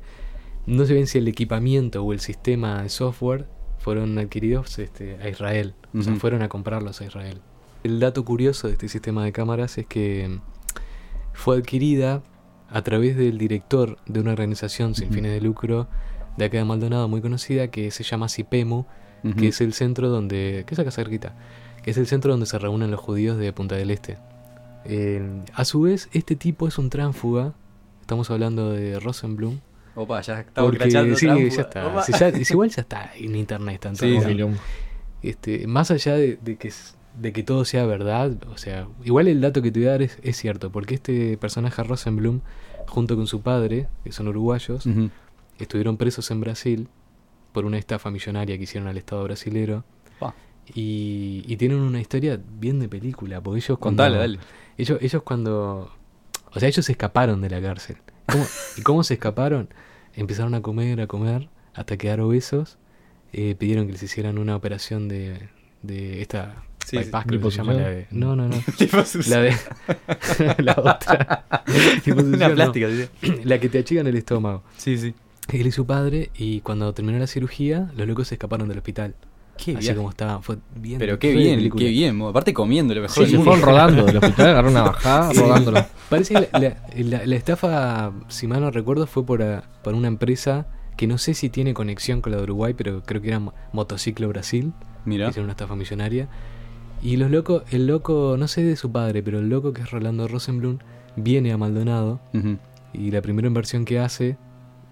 no 0.68 0.86
sé 0.86 0.94
bien 0.94 1.08
si 1.08 1.18
el 1.18 1.28
equipamiento 1.28 2.04
o 2.04 2.14
el 2.14 2.20
sistema 2.20 2.84
de 2.84 2.90
software 2.90 3.48
fueron 3.80 4.16
adquiridos 4.20 4.78
este, 4.78 5.18
a 5.24 5.28
Israel, 5.28 5.74
o 5.98 6.02
sea, 6.04 6.16
fueron 6.18 6.44
a 6.44 6.50
comprarlos 6.50 7.02
a 7.02 7.06
Israel. 7.06 7.42
El 7.84 8.00
dato 8.00 8.24
curioso 8.24 8.68
de 8.68 8.74
este 8.74 8.88
sistema 8.88 9.24
de 9.26 9.32
cámaras 9.32 9.78
es 9.78 9.86
que 9.86 10.40
fue 11.34 11.58
adquirida 11.58 12.22
a 12.70 12.82
través 12.82 13.18
del 13.18 13.38
director 13.38 13.98
de 14.06 14.20
una 14.22 14.32
organización 14.32 14.96
sin 14.96 15.12
fines 15.12 15.32
de 15.32 15.42
lucro 15.42 15.88
de 16.38 16.46
acá 16.46 16.58
de 16.58 16.64
Maldonado 16.66 17.08
muy 17.08 17.22
conocida 17.22 17.68
que 17.70 17.92
se 17.92 18.04
llama 18.04 18.30
CIPEMU, 18.30 18.86
que 19.38 19.50
es 19.50 19.62
el 19.62 19.74
centro 19.74 20.10
donde. 20.10 20.64
que 20.68 20.74
es 20.74 20.80
acá 20.80 20.92
cerquita? 20.92 21.36
Que 21.84 21.92
es 21.92 21.98
el 21.98 22.08
centro 22.08 22.32
donde 22.32 22.46
se 22.46 22.58
reúnen 22.58 22.90
los 22.92 23.00
judíos 23.00 23.38
de 23.38 23.52
Punta 23.54 23.76
del 23.76 23.92
Este. 23.92 24.18
Eh, 24.86 25.22
a 25.54 25.64
su 25.66 25.82
vez, 25.82 26.10
este 26.14 26.36
tipo 26.36 26.68
es 26.68 26.78
un 26.78 26.90
tránfuga. 26.90 27.54
Estamos 28.02 28.30
hablando 28.32 28.72
de 28.72 29.00
Rosenblum. 29.00 29.60
Opa, 29.96 30.20
ya 30.22 30.40
estamos 30.42 30.72
Porque 30.72 30.86
sí, 31.16 31.28
ya 31.56 31.62
está. 31.62 32.02
Si 32.04 32.12
ya- 32.14 32.32
si 32.32 32.54
igual 32.54 32.70
ya 32.70 32.82
está 32.82 33.12
en 33.16 33.36
internet. 33.36 33.76
Está 33.76 33.90
en 33.90 33.96
Sí. 33.96 34.06
Este, 35.22 35.68
más 35.68 35.90
allá 35.92 36.16
de, 36.16 36.38
de 36.42 36.58
que, 36.58 36.68
s- 36.70 36.96
de 37.20 37.32
que 37.34 37.44
todo 37.44 37.64
sea 37.66 37.86
verdad, 37.86 38.32
o 38.50 38.58
sea, 38.58 38.88
igual 39.04 39.28
el 39.28 39.40
dato 39.42 39.62
que 39.62 39.72
te 39.72 39.80
voy 39.80 39.88
a 39.88 39.92
dar 39.92 40.02
es, 40.02 40.18
es 40.24 40.36
cierto, 40.38 40.72
porque 40.72 40.96
este 40.96 41.38
personaje 41.38 41.84
Rosenblum, 41.84 42.42
junto 42.88 43.16
con 43.16 43.28
su 43.28 43.42
padre, 43.42 43.88
que 44.04 44.12
son 44.12 44.28
uruguayos, 44.28 44.86
estuvieron 45.60 45.98
presos 45.98 46.30
en 46.32 46.42
Brasil 46.42 46.88
por 47.52 47.66
una 47.66 47.78
estafa 47.78 48.10
millonaria 48.10 48.58
que 48.58 48.64
hicieron 48.64 48.88
al 48.90 48.98
Estado 48.98 49.24
brasilero. 49.24 49.84
Y, 50.74 51.44
y 51.46 51.58
tienen 51.58 51.80
una 51.80 52.00
historia 52.00 52.40
bien 52.60 52.80
de 52.80 52.88
película, 52.88 53.42
porque 53.42 53.58
ellos 53.60 53.78
cuando... 53.78 54.02
Contale, 54.04 54.18
dale. 54.18 54.40
Ellos, 54.78 54.98
ellos 55.02 55.22
cuando... 55.24 55.92
O 56.54 56.60
sea, 56.60 56.70
ellos 56.70 56.86
se 56.86 56.94
escaparon 56.94 57.42
de 57.42 57.50
la 57.50 57.62
cárcel. 57.62 57.98
¿Cómo- 58.28 58.46
¿Y 58.78 58.82
cómo 58.82 59.04
se 59.04 59.16
escaparon? 59.16 59.68
Empezaron 60.16 60.54
a 60.56 60.62
comer, 60.62 61.02
a 61.02 61.08
comer, 61.08 61.50
hasta 61.74 61.98
quedar 61.98 62.22
obesos. 62.22 62.78
Eh, 63.34 63.56
pidieron 63.56 63.88
que 63.88 63.92
les 63.94 64.04
hicieran 64.04 64.38
una 64.38 64.56
operación 64.56 65.08
de, 65.10 65.50
de 65.82 66.22
esta... 66.22 66.64
Sí, 66.86 66.98
bypass, 66.98 67.26
creo 67.26 67.42
que 67.42 67.52
se 67.52 67.58
llama 67.58 67.74
la 67.74 67.90
de... 67.90 68.08
No, 68.12 68.36
no, 68.36 68.48
no. 68.48 68.56
La 69.28 69.40
de... 69.40 69.56
la 70.64 70.74
otra. 70.78 71.46
Una 72.16 72.50
no. 72.50 72.56
plástica, 72.56 72.88
sí. 72.90 73.32
La 73.46 73.60
que 73.60 73.70
te 73.70 73.80
achican 73.80 74.06
el 74.08 74.16
estómago. 74.18 74.64
Sí, 74.78 74.98
sí. 74.98 75.14
Él 75.52 75.68
y 75.68 75.72
su 75.72 75.86
padre, 75.86 76.30
y 76.38 76.62
cuando 76.62 76.94
terminó 76.94 77.20
la 77.20 77.28
cirugía, 77.28 77.92
los 77.96 78.08
locos 78.08 78.28
se 78.30 78.36
escaparon 78.36 78.68
del 78.70 78.78
hospital. 78.78 79.16
Qué 79.58 79.72
Así 79.74 79.82
viaje. 79.82 79.96
como 79.98 80.10
estaban, 80.10 80.42
fue 80.42 80.58
bien. 80.76 80.98
Pero 81.00 81.20
qué 81.20 81.32
bien, 81.34 81.58
película. 81.58 81.84
qué 81.84 81.90
bien. 81.92 82.22
Aparte 82.24 82.54
comiendo 82.54 82.96
lo 82.96 83.02
mejor 83.02 83.26
Sí, 83.26 83.32
se 83.32 83.38
fueron 83.38 83.62
rodando 83.62 84.04
del 84.06 84.18
hospital, 84.18 84.48
agarró 84.50 84.70
una 84.72 84.82
bajada, 84.84 85.32
Sí. 85.34 85.40
rodándolo. 85.40 85.86
Parece 86.10 86.34
que 86.34 86.50
la, 86.52 86.60
la- 86.60 86.78
la- 86.98 87.26
la 87.26 87.36
estafa, 87.36 88.14
si 88.30 88.48
mal 88.48 88.62
no 88.62 88.72
recuerdo, 88.72 89.06
fue 89.06 89.26
por, 89.26 89.44
a- 89.44 89.64
por 89.84 89.94
una 89.94 90.08
empresa 90.08 90.66
que 90.98 91.08
no 91.08 91.18
sé 91.18 91.34
si 91.36 91.50
tiene 91.50 91.74
conexión 91.74 92.22
con 92.22 92.32
la 92.32 92.38
de 92.38 92.44
Uruguay, 92.44 92.74
pero 92.76 93.04
creo 93.04 93.22
que 93.22 93.28
era 93.28 93.40
Mo- 93.40 93.54
Motociclo 93.74 94.28
Brasil. 94.30 94.74
Mira. 95.06 95.28
Hicieron 95.30 95.46
una 95.46 95.52
estafa 95.54 95.76
millonaria. 95.76 96.30
Y 97.04 97.18
los 97.18 97.30
locos, 97.30 97.64
el 97.72 97.86
loco, 97.86 98.36
no 98.40 98.48
sé 98.48 98.64
de 98.64 98.76
su 98.78 98.92
padre, 98.92 99.22
pero 99.22 99.40
el 99.40 99.50
loco 99.50 99.74
que 99.74 99.82
es 99.82 99.92
Rolando 99.92 100.28
Rosenblum, 100.28 100.78
viene 101.18 101.52
a 101.52 101.58
Maldonado 101.58 102.20
y 102.94 103.12
la 103.12 103.22
primera 103.22 103.48
inversión 103.48 103.84
que 103.86 104.00
hace, 104.00 104.38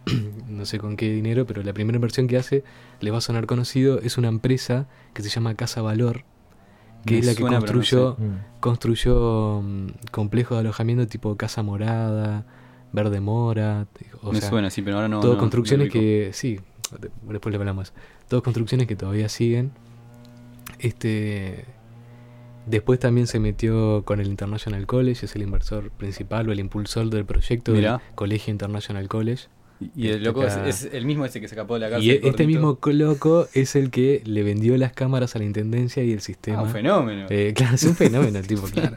no 0.48 0.66
sé 0.66 0.78
con 0.78 0.98
qué 0.98 1.10
dinero, 1.12 1.46
pero 1.48 1.64
la 1.64 1.72
primera 1.74 1.96
inversión 1.96 2.28
que 2.28 2.38
hace, 2.38 2.64
le 3.00 3.12
va 3.12 3.20
a 3.20 3.22
sonar 3.22 3.46
conocido, 3.46 4.00
es 4.02 4.18
una 4.18 4.28
empresa 4.28 4.88
que 5.14 5.24
se 5.24 5.30
llama 5.30 5.56
Casa 5.56 5.82
Valor, 5.82 6.24
que 7.06 7.14
Me 7.16 7.20
es 7.22 7.26
la 7.28 7.34
que 7.36 7.44
no 7.44 7.50
construyó, 7.52 8.16
Mm. 8.20 8.60
construyó 8.60 9.62
mm, 9.64 9.88
complejos 10.12 10.58
de 10.58 10.60
alojamiento 10.62 11.08
tipo 11.08 11.36
Casa 11.38 11.64
Morada, 11.64 12.46
Verde 12.94 13.22
Mora. 13.22 13.88
O 14.22 14.34
Me 14.34 14.42
sea, 14.42 14.50
suena, 14.50 14.70
sí, 14.70 14.82
pero 14.82 14.98
ahora 14.98 15.08
no. 15.08 15.22
todas 15.22 15.36
no- 15.38 15.40
construcciones 15.40 15.88
no 15.88 15.94
que. 15.94 16.32
Sí, 16.34 16.60
de- 17.00 17.10
después 17.30 17.52
le 17.54 17.58
hablamos. 17.58 17.94
Todas 18.28 18.44
construcciones 18.44 18.86
que 18.86 18.96
todavía 18.98 19.30
siguen. 19.30 19.72
Este. 20.80 21.66
Después 22.66 23.00
también 23.00 23.28
se 23.28 23.40
metió 23.40 24.04
con 24.06 24.20
el 24.20 24.28
International 24.28 24.86
College, 24.86 25.26
es 25.26 25.36
el 25.36 25.42
inversor 25.42 25.90
principal 25.92 26.48
o 26.48 26.52
el 26.52 26.60
impulsor 26.60 27.10
del 27.10 27.26
proyecto 27.26 27.72
Mirá. 27.72 27.94
del 27.94 28.16
Colegio 28.16 28.52
International 28.52 29.08
College. 29.08 29.48
Y 29.96 30.10
el 30.10 30.24
loco 30.24 30.44
es, 30.46 30.54
acá- 30.54 30.68
es 30.70 30.90
el 30.92 31.06
mismo 31.06 31.26
ese 31.26 31.42
que 31.42 31.48
se 31.48 31.56
escapó 31.56 31.74
de 31.76 31.80
la 31.82 31.90
cárcel. 31.90 32.08
Y 32.08 32.12
este 32.12 32.30
gordito. 32.30 32.48
mismo 32.48 32.80
loco 32.92 33.48
es 33.54 33.76
el 33.76 33.90
que 33.90 34.22
le 34.26 34.44
vendió 34.44 34.78
las 34.78 34.94
cámaras 34.94 35.36
a 35.36 35.40
la 35.40 35.46
intendencia 35.46 36.04
y 36.04 36.12
el 36.12 36.20
Ah, 36.20 36.22
sistema. 36.22 36.62
un 36.64 36.70
fenómeno. 36.70 37.26
Eh, 37.30 37.54
claro, 37.56 37.76
es 37.76 37.84
un 37.84 37.96
fenómeno 37.96 38.38
el 38.40 38.48
tipo, 38.48 38.64
claro. 38.74 38.96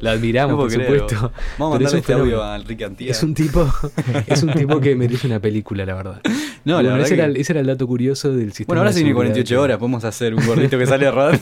Lo 0.00 0.10
admiramos, 0.10 0.52
No 0.56 0.62
por 0.62 0.70
supuesto. 0.70 1.32
Vamos 1.58 1.74
a 1.74 1.78
pero 1.78 1.88
es 1.88 1.94
mandarle 1.94 2.22
un 2.22 2.28
este 2.30 2.42
a 2.42 2.56
Enrique 2.56 2.84
Antía. 2.84 3.10
Es 3.10 3.22
un 3.22 3.34
tipo, 3.34 3.66
es 4.26 4.42
un 4.42 4.52
tipo 4.52 4.80
que 4.80 4.94
merece 4.96 5.26
una 5.26 5.40
película, 5.40 5.84
la 5.84 5.94
verdad. 5.94 6.20
No, 6.62 6.74
la 6.74 6.90
Bueno, 6.90 6.90
verdad 6.90 7.06
ese, 7.06 7.14
que- 7.14 7.20
era, 7.22 7.30
el- 7.30 7.36
ese 7.38 7.52
era 7.54 7.60
el 7.62 7.66
dato 7.66 7.86
curioso 7.86 8.32
del 8.36 8.48
sistema. 8.52 8.66
Bueno, 8.66 8.80
ahora 8.82 8.92
se 8.92 8.98
viene 8.98 9.10
seguridad 9.12 9.32
48 9.32 9.48
que- 9.54 9.56
horas, 9.58 9.78
podemos 9.78 10.04
hacer 10.04 10.34
un 10.34 10.44
gordito 10.46 10.78
que 10.78 10.84
sale 10.86 11.10
rodando. 11.10 11.40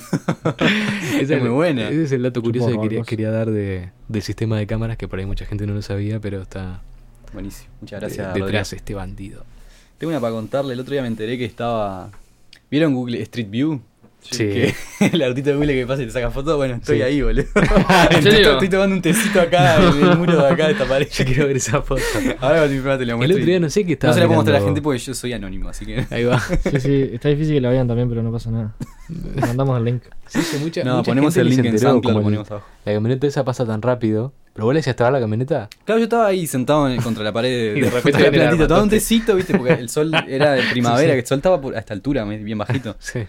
Ese 1.21 1.35
es 1.35 1.41
muy 1.41 1.51
buena. 1.51 1.89
Ese 1.89 2.05
es 2.05 2.13
el 2.13 2.23
dato 2.23 2.41
curioso 2.41 2.71
que 2.71 2.79
quería, 2.89 3.03
quería 3.03 3.31
dar 3.33 3.51
de, 3.51 3.91
del 4.07 4.23
sistema 4.23 4.57
de 4.59 4.67
cámaras, 4.69 4.97
que 4.97 5.09
por 5.09 5.19
ahí 5.19 5.27
mucha 5.27 5.45
gente 5.45 5.67
no 5.67 5.75
lo 5.75 5.83
sabía, 5.83 6.21
pero 6.21 6.41
está 6.41 6.83
Buenísimo, 7.33 7.69
muchas 7.81 8.01
de- 8.01 8.07
gracias. 8.07 8.35
detrás 8.35 8.43
Rodrigo. 8.71 8.77
este 8.77 8.95
bandido. 8.95 9.45
Tengo 9.99 10.11
una 10.13 10.21
para 10.21 10.33
contarle. 10.33 10.75
El 10.75 10.81
otro 10.81 10.93
día 10.93 11.03
me 11.03 11.09
enteré 11.09 11.37
que 11.39 11.45
estaba. 11.45 12.11
¿Vieron 12.71 12.95
Google 12.95 13.21
Street 13.23 13.49
View? 13.51 13.81
Sí. 14.21 14.39
Que 14.39 14.75
el 15.13 15.23
artito 15.23 15.51
de 15.51 15.57
Google 15.57 15.75
que 15.75 15.87
pasa 15.87 16.03
y 16.03 16.07
te 16.07 16.13
saca 16.13 16.31
fotos. 16.31 16.57
Bueno, 16.57 16.75
estoy 16.77 16.97
Sí. 16.99 17.03
ahí, 17.03 17.23
boludo. 17.23 17.45
¿En 18.11 18.27
estoy, 18.27 18.69
tomando 18.69 18.97
un 18.97 19.03
tecito 19.03 19.41
acá 19.41 19.77
en 19.91 20.05
el 20.05 20.19
muro 20.19 20.37
de 20.43 20.49
acá 20.49 20.67
de 20.67 20.73
esta 20.73 20.85
pared. 20.87 21.09
Yo 21.11 21.25
quiero 21.25 21.47
ver 21.47 21.57
esa 21.57 21.83
foto. 21.83 22.03
Ahora 22.41 22.59
cuando 22.59 22.75
mi 22.75 22.81
prima 22.81 22.99
te 22.99 23.07
la 23.07 23.13
El 23.13 23.17
muestro. 23.19 23.37
otro 23.37 23.43
y- 23.45 23.47
día 23.47 23.61
no 23.61 23.71
sé 23.71 23.85
qué 23.87 23.93
estaba 23.95 24.11
No 24.11 24.15
se 24.15 24.21
la 24.21 24.27
puedo 24.27 24.39
mostrar 24.39 24.57
a 24.57 24.61
la 24.61 24.65
gente 24.67 24.83
porque 24.83 24.99
yo 24.99 25.15
soy 25.15 25.33
anónimo, 25.33 25.69
así 25.69 25.87
que. 25.87 26.05
Ahí 26.11 26.25
va. 26.25 26.41
Sí, 26.41 26.81
sí, 26.81 27.11
está 27.13 27.29
difícil 27.29 27.55
que 27.55 27.61
la 27.61 27.71
vean 27.71 27.87
también, 27.89 28.09
pero 28.09 28.23
no 28.23 28.31
pasa 28.33 28.51
nada. 28.51 28.75
Mandamos 29.41 29.79
el 29.79 29.85
link. 29.85 30.03
Sí, 30.27 30.43
sí, 30.43 30.59
mucha, 30.59 30.85
No, 30.85 30.97
mucha 30.99 31.11
ponemos 31.11 31.35
gente 31.35 31.51
el 31.51 31.57
link 31.57 31.65
en 31.73 31.79
SoundCloud, 31.79 32.17
el- 32.19 32.23
ponemos 32.23 32.51
abajo. 32.51 32.67
La 32.85 32.93
camioneta 32.93 33.27
esa 33.27 33.45
pasa 33.45 33.65
tan 33.67 33.81
rápido. 33.83 34.33
¿Pero 34.59 34.67
vos 34.67 34.75
le 34.75 34.79
decías 34.81 34.95
estaba 34.95 35.13
la 35.13 35.21
camioneta? 35.21 35.69
Claro, 35.85 36.01
yo 36.01 36.05
estaba 36.07 36.27
ahí 36.27 36.45
sentado 36.49 36.91
en- 36.91 37.01
contra 37.01 37.23
la 37.23 37.33
pared 37.33 37.49
de, 37.75 37.79
Y 37.79 37.81
de 37.83 37.91
repente 37.91 38.19
de 38.19 38.25
la 38.25 38.31
viene 38.31 38.45
el 38.47 38.49
plantita, 38.51 38.67
tomando 38.67 38.75
un 38.75 38.81
armatoste. 38.81 38.97
tecito, 38.97 39.37
¿viste? 39.37 39.57
Porque 39.57 39.73
el 39.75 39.89
sol 39.89 40.11
era 40.29 40.53
de 40.55 40.63
primavera, 40.73 40.99
Sí, 40.99 41.07
sí. 41.11 41.13
que 41.15 41.21
el 41.21 41.27
sol 41.27 41.39
estaba 41.39 41.61
por- 41.61 41.77
a 41.77 41.79
esta 41.79 41.95
altura, 41.95 42.25
bien 42.25 42.59
bajito. 42.59 42.97
Sí. 42.99 43.21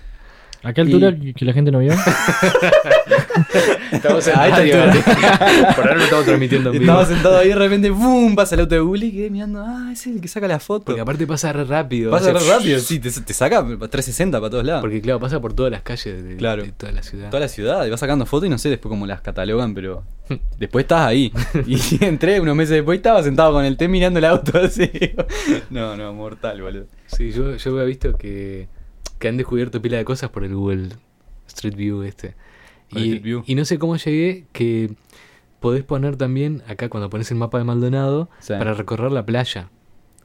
¿A 0.63 0.73
qué 0.73 0.81
altura 0.81 1.09
Y- 1.09 1.19
que- 1.27 1.33
que 1.33 1.45
la 1.45 1.53
gente 1.53 1.71
no 1.71 1.79
vio? 1.79 1.93
Estamos 3.91 4.27
en 4.27 4.35
radio, 4.35 4.75
Por 5.75 5.87
ahora 5.87 5.95
no 5.95 6.03
estamos 6.03 6.25
transmitiendo 6.25 6.69
en 6.71 6.79
vivo. 6.79 6.83
Estaba 6.91 7.05
sentado 7.05 7.37
ahí 7.37 7.47
y 7.47 7.49
de 7.49 7.55
repente 7.55 7.91
¡pum! 7.91 8.35
pasa 8.35 8.55
el 8.55 8.61
auto 8.61 8.75
de 8.75 8.81
Google 8.81 9.05
y 9.07 9.11
quedé 9.11 9.29
mirando, 9.29 9.63
ah, 9.65 9.89
ese 9.91 10.09
es 10.09 10.15
el 10.17 10.21
que 10.21 10.27
saca 10.27 10.47
la 10.47 10.59
foto. 10.59 10.85
Porque 10.85 11.01
aparte 11.01 11.25
pasa 11.25 11.51
re 11.53 11.63
rápido. 11.63 12.11
Pasa 12.11 12.31
re 12.33 12.39
rápido, 12.39 12.79
sí, 12.79 12.99
te, 12.99 13.09
te 13.09 13.33
saca 13.33 13.61
360 13.65 14.39
para 14.39 14.49
todos 14.49 14.65
lados. 14.65 14.81
Porque 14.81 15.01
claro, 15.01 15.19
pasa 15.19 15.39
por 15.39 15.53
todas 15.53 15.71
las 15.71 15.81
calles 15.81 16.23
de, 16.23 16.35
Claro. 16.37 16.63
de 16.63 16.71
toda 16.71 16.91
la 16.91 17.03
ciudad. 17.03 17.29
Toda 17.29 17.39
la 17.41 17.47
ciudad, 17.47 17.85
y 17.85 17.89
vas 17.89 17.99
sacando 17.99 18.25
fotos 18.25 18.47
y 18.47 18.49
no 18.49 18.57
sé 18.57 18.69
después 18.69 18.89
cómo 18.89 19.05
las 19.07 19.21
catalogan, 19.21 19.73
pero 19.73 20.03
después 20.59 20.83
estás 20.83 21.07
ahí. 21.07 21.31
Y 21.65 21.79
entré 22.05 22.39
unos 22.39 22.55
meses 22.55 22.75
después 22.75 22.97
y 22.97 22.99
estaba 22.99 23.23
sentado 23.23 23.53
con 23.53 23.65
el 23.65 23.77
té 23.77 23.87
mirando 23.87 24.19
el 24.19 24.25
auto 24.25 24.59
así. 24.59 24.89
No, 25.69 25.95
no, 25.97 26.13
mortal, 26.13 26.61
boludo. 26.61 26.85
Sí, 27.07 27.31
yo, 27.31 27.55
yo 27.55 27.71
había 27.71 27.83
visto 27.85 28.15
que, 28.17 28.67
que 29.19 29.27
han 29.27 29.37
descubierto 29.37 29.81
pila 29.81 29.97
de 29.97 30.05
cosas 30.05 30.29
por 30.29 30.43
el 30.43 30.55
Google 30.55 30.89
Street 31.47 31.75
View 31.75 32.03
este. 32.03 32.35
Y, 32.91 33.19
View. 33.19 33.43
y 33.45 33.53
no 33.55 33.65
sé 33.65 33.77
cómo 33.77 33.95
llegué 33.97 34.45
que 34.51 34.91
podés 35.59 35.83
poner 35.83 36.15
también, 36.15 36.63
acá 36.67 36.89
cuando 36.89 37.09
pones 37.09 37.29
el 37.31 37.37
mapa 37.37 37.57
de 37.59 37.63
Maldonado, 37.65 38.29
Sí. 38.39 38.53
para 38.57 38.73
recorrer 38.73 39.11
la 39.11 39.25
playa, 39.25 39.69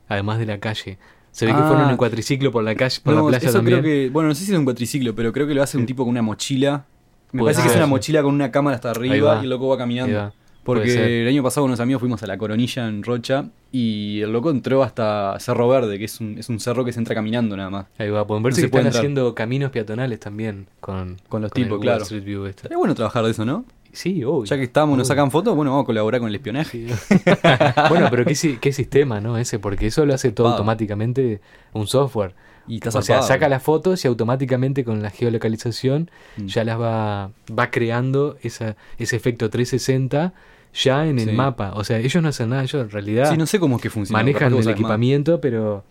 además 0.09 0.39
de 0.39 0.47
la 0.47 0.59
calle. 0.61 0.99
Se 1.33 1.45
ve 1.47 1.53
que 1.53 1.59
Ah. 1.59 1.67
fueron 1.69 1.91
en 1.91 1.97
cuatriciclo 1.97 2.53
por 2.53 2.63
la 2.63 2.75
calle, 2.77 3.01
por 3.03 3.15
No, 3.15 3.23
la 3.23 3.29
playa 3.31 3.49
eso 3.49 3.59
también. 3.59 3.81
creo 3.81 3.93
que, 3.93 4.11
bueno, 4.11 4.29
no 4.29 4.35
sé 4.37 4.45
si 4.45 4.53
es 4.53 4.59
un 4.59 4.65
cuatriciclo, 4.65 5.15
pero 5.15 5.33
creo 5.33 5.47
que 5.49 5.55
lo 5.55 5.63
hace 5.63 5.77
un 5.77 5.85
tipo 5.87 6.05
con 6.05 6.11
una 6.11 6.23
mochila. 6.23 6.87
Me 7.33 7.43
parece 7.43 7.63
que 7.63 7.69
es 7.69 7.77
una 7.77 7.87
mochila 7.87 8.23
con 8.23 8.33
una 8.33 8.53
cámara 8.53 8.77
hasta 8.77 8.93
arriba 8.93 9.41
y 9.41 9.45
el 9.45 9.51
loco 9.51 9.67
va 9.69 9.77
caminando. 9.77 10.33
Porque 10.65 11.23
el 11.23 11.29
año 11.29 11.43
pasado 11.43 11.67
unos 11.67 11.79
amigos 11.81 12.01
fuimos 12.01 12.23
a 12.23 12.27
la 12.27 12.39
Coronilla 12.39 12.89
en 12.89 13.03
Rocha 13.03 13.47
y 13.71 14.21
el 14.23 14.33
loco 14.33 14.51
entró 14.51 14.83
hasta 14.83 15.37
Cerro 15.39 15.69
Verde, 15.69 15.99
que 15.99 16.07
es 16.07 16.21
un, 16.21 16.39
es 16.39 16.49
un 16.49 16.59
cerro 16.61 16.85
que 16.85 16.93
se 16.93 16.99
entra 16.99 17.15
caminando 17.15 17.57
nada 17.57 17.71
más. 17.71 17.87
Ahí 17.99 18.09
va, 18.11 18.27
pueden 18.27 18.43
ver 18.43 18.53
No 18.53 18.55
si 18.57 18.61
se 18.63 18.67
están 18.67 18.87
entrar. 18.87 19.01
haciendo 19.01 19.35
caminos 19.35 19.71
peatonales 19.71 20.19
también 20.21 20.67
con, 20.81 21.17
Con 21.29 21.43
los 21.43 21.51
el 21.55 21.65
tipos, 21.65 21.81
claro. 21.81 22.03
Street 22.03 22.25
View 22.25 22.47
este. 22.47 22.61
Estaría 22.61 22.79
bueno 22.79 22.95
trabajar 22.95 23.25
de 23.25 23.31
eso, 23.33 23.45
¿no? 23.45 23.65
Sí, 23.93 24.25
obvio. 24.25 24.45
Ya 24.47 24.57
que 24.57 24.65
estamos, 24.65 24.99
nos 24.99 25.07
sacan 25.07 25.31
fotos, 25.31 25.55
bueno, 25.55 25.71
vamos 25.71 25.85
a 25.85 25.87
colaborar 25.87 26.21
con 26.21 26.29
el 26.29 26.35
espionaje. 26.35 26.89
Sí. 26.89 27.17
bueno, 27.89 28.09
pero 28.11 28.25
¿qué, 28.25 28.35
si- 28.35 28.57
qué 28.57 28.73
sistema, 28.73 29.21
¿no? 29.21 29.39
Ese, 29.39 29.59
porque 29.61 29.87
eso 29.87 30.05
lo 30.07 30.15
hace 30.15 30.33
todo 30.33 30.49
automáticamente 30.49 31.41
un 31.75 31.87
software. 31.87 32.35
Y 32.67 32.81
o 32.89 33.03
sea, 33.03 33.21
saca 33.23 33.49
las 33.51 33.63
fotos 33.63 34.03
y 34.05 34.09
automáticamente 34.09 34.85
con 34.85 35.03
la 35.03 35.11
geolocalización 35.11 36.11
Mm. 36.39 36.47
ya 36.47 36.65
las 36.65 36.81
va, 36.81 37.31
va 37.57 37.71
creando 37.71 38.37
esa, 38.43 38.75
ese 38.99 39.17
efecto 39.17 39.51
360 39.51 40.33
ya 40.75 41.07
en 41.07 41.19
el 41.19 41.31
Sí. 41.31 41.33
mapa. 41.35 41.73
O 41.75 41.85
sea, 41.85 41.99
ellos 41.99 42.23
no 42.23 42.29
hacen 42.29 42.51
nada, 42.51 42.63
ellos 42.63 42.83
en 42.83 42.91
realidad 42.91 43.31
Sí, 43.31 43.37
no 43.37 43.47
sé 43.47 43.59
cómo 43.59 43.77
es 43.77 43.83
que 43.83 43.91
funciona. 43.91 44.19
manejan 44.23 44.53
el 44.53 44.59
más. 44.59 44.67
equipamiento, 44.67 45.41
pero, 45.41 45.85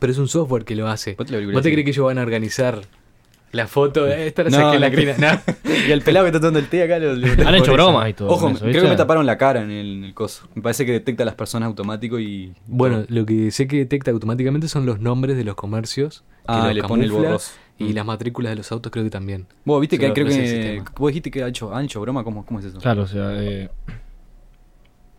pero 0.00 0.12
es 0.12 0.18
un 0.18 0.28
software 0.28 0.64
que 0.64 0.76
lo 0.76 0.88
hace. 0.88 1.16
La 1.18 1.40
¿Vos 1.52 1.62
te 1.62 1.70
crees 1.72 1.84
que 1.84 1.90
ellos 1.90 2.04
van 2.06 2.18
a 2.18 2.22
organizar 2.22 2.82
la 3.52 3.66
foto? 3.66 4.06
Eh, 4.08 4.26
esta 4.26 4.42
la 4.44 4.50
No, 4.50 4.56
saqué 4.58 4.74
en 4.76 4.80
la 4.80 4.90
no. 4.90 4.98
esquina. 4.98 5.42
No. 5.64 5.74
Y 5.88 5.90
el 5.92 6.02
pelado 6.02 6.24
que 6.24 6.28
está 6.28 6.40
tomando 6.40 6.58
el 6.60 6.66
té 6.68 6.82
acá 6.82 6.98
lo, 6.98 7.14
lo- 7.14 7.48
Han 7.48 7.54
hecho 7.54 7.72
bromas 7.72 8.08
y 8.10 8.12
todo. 8.14 8.28
Ojo, 8.28 8.48
eso, 8.48 8.58
creo 8.60 8.68
¿viste? 8.68 8.82
que 8.82 8.88
me 8.90 8.96
taparon 8.96 9.26
la 9.26 9.36
cara 9.38 9.62
en 9.62 9.70
el, 9.70 9.98
en 9.98 10.04
el 10.04 10.14
coso. 10.14 10.48
Me 10.54 10.62
parece 10.62 10.84
que 10.86 10.92
detecta 10.92 11.22
a 11.22 11.26
las 11.26 11.34
personas 11.34 11.66
automático 11.68 12.18
y. 12.18 12.52
Bueno, 12.66 13.04
todo. 13.04 13.06
lo 13.08 13.26
que 13.26 13.50
sé 13.50 13.66
que 13.68 13.76
detecta 13.78 14.10
automáticamente 14.10 14.68
son 14.68 14.86
los 14.86 15.00
nombres 15.00 15.36
de 15.36 15.44
los 15.44 15.54
comercios. 15.54 16.24
que 16.46 16.52
Ah, 16.52 16.66
los 16.66 16.74
le 16.74 16.82
pone 16.82 17.04
el 17.04 17.12
borroso. 17.12 17.52
Y 17.84 17.92
Mm. 17.92 17.94
las 17.94 18.06
matrículas 18.06 18.50
de 18.52 18.56
los 18.56 18.72
autos 18.72 18.90
creo 18.92 19.04
que 19.04 19.10
también. 19.10 19.46
Vos 19.64 19.80
viste 19.80 19.98
que 19.98 20.12
creo 20.12 20.26
que. 20.26 20.82
Vos 20.96 21.08
dijiste 21.10 21.30
que 21.30 21.42
ha 21.42 21.48
hecho, 21.48 21.78
hecho 21.80 22.00
broma, 22.00 22.24
¿cómo, 22.24 22.44
cómo 22.44 22.58
es 22.60 22.66
eso? 22.66 22.78
Claro, 22.78 23.02
o 23.02 23.06
sea, 23.06 23.30
eh, 23.42 23.68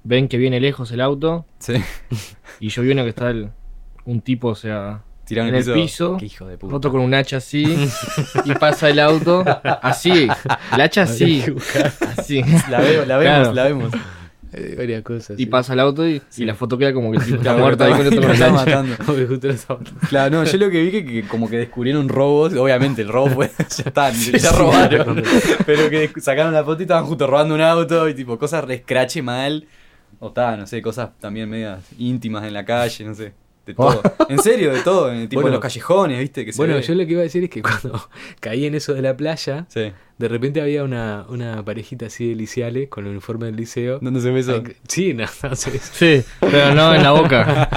ven 0.03 0.27
que 0.27 0.37
viene 0.37 0.59
lejos 0.59 0.91
el 0.91 1.01
auto 1.01 1.45
Sí. 1.59 1.73
y 2.59 2.69
yo 2.69 2.81
vi 2.81 2.91
uno 2.91 3.03
que 3.03 3.09
está 3.09 3.29
el- 3.29 3.49
un 4.05 4.21
tipo, 4.21 4.49
o 4.49 4.55
sea, 4.55 5.01
Tiraron 5.25 5.49
en 5.49 5.55
el 5.55 5.73
piso, 5.73 6.17
Qué 6.17 6.27
hijo 6.27 6.45
de 6.45 6.55
puta. 6.59 6.75
otro 6.75 6.91
con 6.91 7.01
un 7.01 7.11
hacha 7.15 7.37
así 7.37 7.65
y 8.45 8.53
pasa 8.53 8.89
el 8.91 8.99
auto 8.99 9.43
así, 9.81 10.27
el 10.73 10.81
hacha 10.81 11.01
así, 11.03 11.43
así. 12.15 12.43
La, 12.69 12.79
veo- 12.81 13.05
la 13.05 13.17
vemos, 13.17 13.39
Claro. 13.39 13.53
la 13.53 13.63
vemos. 13.63 13.91
Eh, 14.57 14.75
varias 14.77 15.01
cosas. 15.03 15.39
Y 15.39 15.45
pasa 15.47 15.73
el 15.73 15.79
auto 15.81 16.07
y, 16.07 16.21
y 16.37 16.45
la 16.45 16.55
foto 16.55 16.77
queda 16.77 16.93
como 16.93 17.11
que 17.11 17.17
el 17.17 17.23
tipo 17.23 17.35
está 17.37 17.43
Claro, 17.51 17.59
muerto 17.59 17.83
ahí 17.83 17.91
con 17.93 18.07
otro 18.17 18.31
está 18.33 18.51
matando. 18.51 18.95
justo 19.27 19.47
los 19.47 19.69
autos. 19.69 19.93
Claro, 20.09 20.29
no, 20.37 20.43
yo 20.45 20.57
lo 20.57 20.69
que 20.69 20.81
vi 20.83 20.91
que, 20.91 21.05
que 21.05 21.23
como 21.27 21.49
que 21.49 21.57
descubrieron 21.57 22.07
robos, 22.09 22.53
obviamente 22.53 23.01
el 23.01 23.09
robo 23.09 23.29
fue, 23.29 23.51
ya 23.57 23.83
está, 23.85 24.09
ya 24.11 24.15
sí, 24.39 24.47
robaron, 24.57 25.23
sí. 25.25 25.53
pero 25.65 25.89
que 25.89 26.09
sacaron 26.21 26.53
la 26.53 26.63
foto 26.63 26.81
y 26.81 26.83
estaban 26.85 27.05
justo 27.05 27.27
robando 27.27 27.55
un 27.55 27.61
auto 27.61 28.07
y 28.09 28.13
tipo 28.13 28.37
cosas 28.39 28.63
re 28.65 28.75
escrache 28.75 29.21
mal, 29.21 29.67
o 30.19 30.29
está, 30.29 30.55
no 30.55 30.65
sé, 30.67 30.81
cosas 30.81 31.09
también 31.19 31.49
medias 31.49 31.83
íntimas 31.99 32.45
en 32.45 32.53
la 32.53 32.63
calle, 32.63 33.03
no 33.05 33.13
sé, 33.13 33.33
de 33.65 33.73
todo. 33.73 34.01
En 34.29 34.39
serio, 34.39 34.71
de 34.73 34.81
todo, 34.81 35.11
en, 35.11 35.27
tipo 35.27 35.41
Bueno. 35.41 35.47
en 35.49 35.53
los 35.55 35.61
callejones, 35.61 36.19
viste, 36.19 36.45
que 36.45 36.53
se 36.53 36.57
Bueno, 36.57 36.75
ve. 36.75 36.81
yo 36.83 36.93
lo 36.95 37.05
que 37.05 37.11
iba 37.11 37.19
a 37.21 37.23
decir 37.23 37.43
es 37.43 37.49
que 37.49 37.61
cuando 37.61 38.09
caí 38.39 38.65
en 38.65 38.75
eso 38.75 38.93
de 38.93 39.01
la 39.01 39.17
playa, 39.17 39.65
Sí, 39.69 39.91
de 40.17 40.27
repente 40.29 40.61
había 40.61 40.83
una, 40.83 41.25
una 41.29 41.63
parejita 41.65 42.05
así 42.05 42.29
de 42.29 42.35
liciales 42.35 42.87
con 42.89 43.05
el 43.05 43.11
uniforme 43.11 43.47
del 43.47 43.55
liceo. 43.57 43.99
¿dónde 44.01 44.21
se? 44.21 44.29
Ay, 44.51 44.75
Sí, 44.87 45.13
no, 45.13 45.25
no 45.43 45.55
sé. 45.55 45.79
Sí, 45.79 46.23
pero 46.39 46.73
no 46.73 46.93
en 46.95 47.03
la 47.03 47.11
boca. 47.11 47.69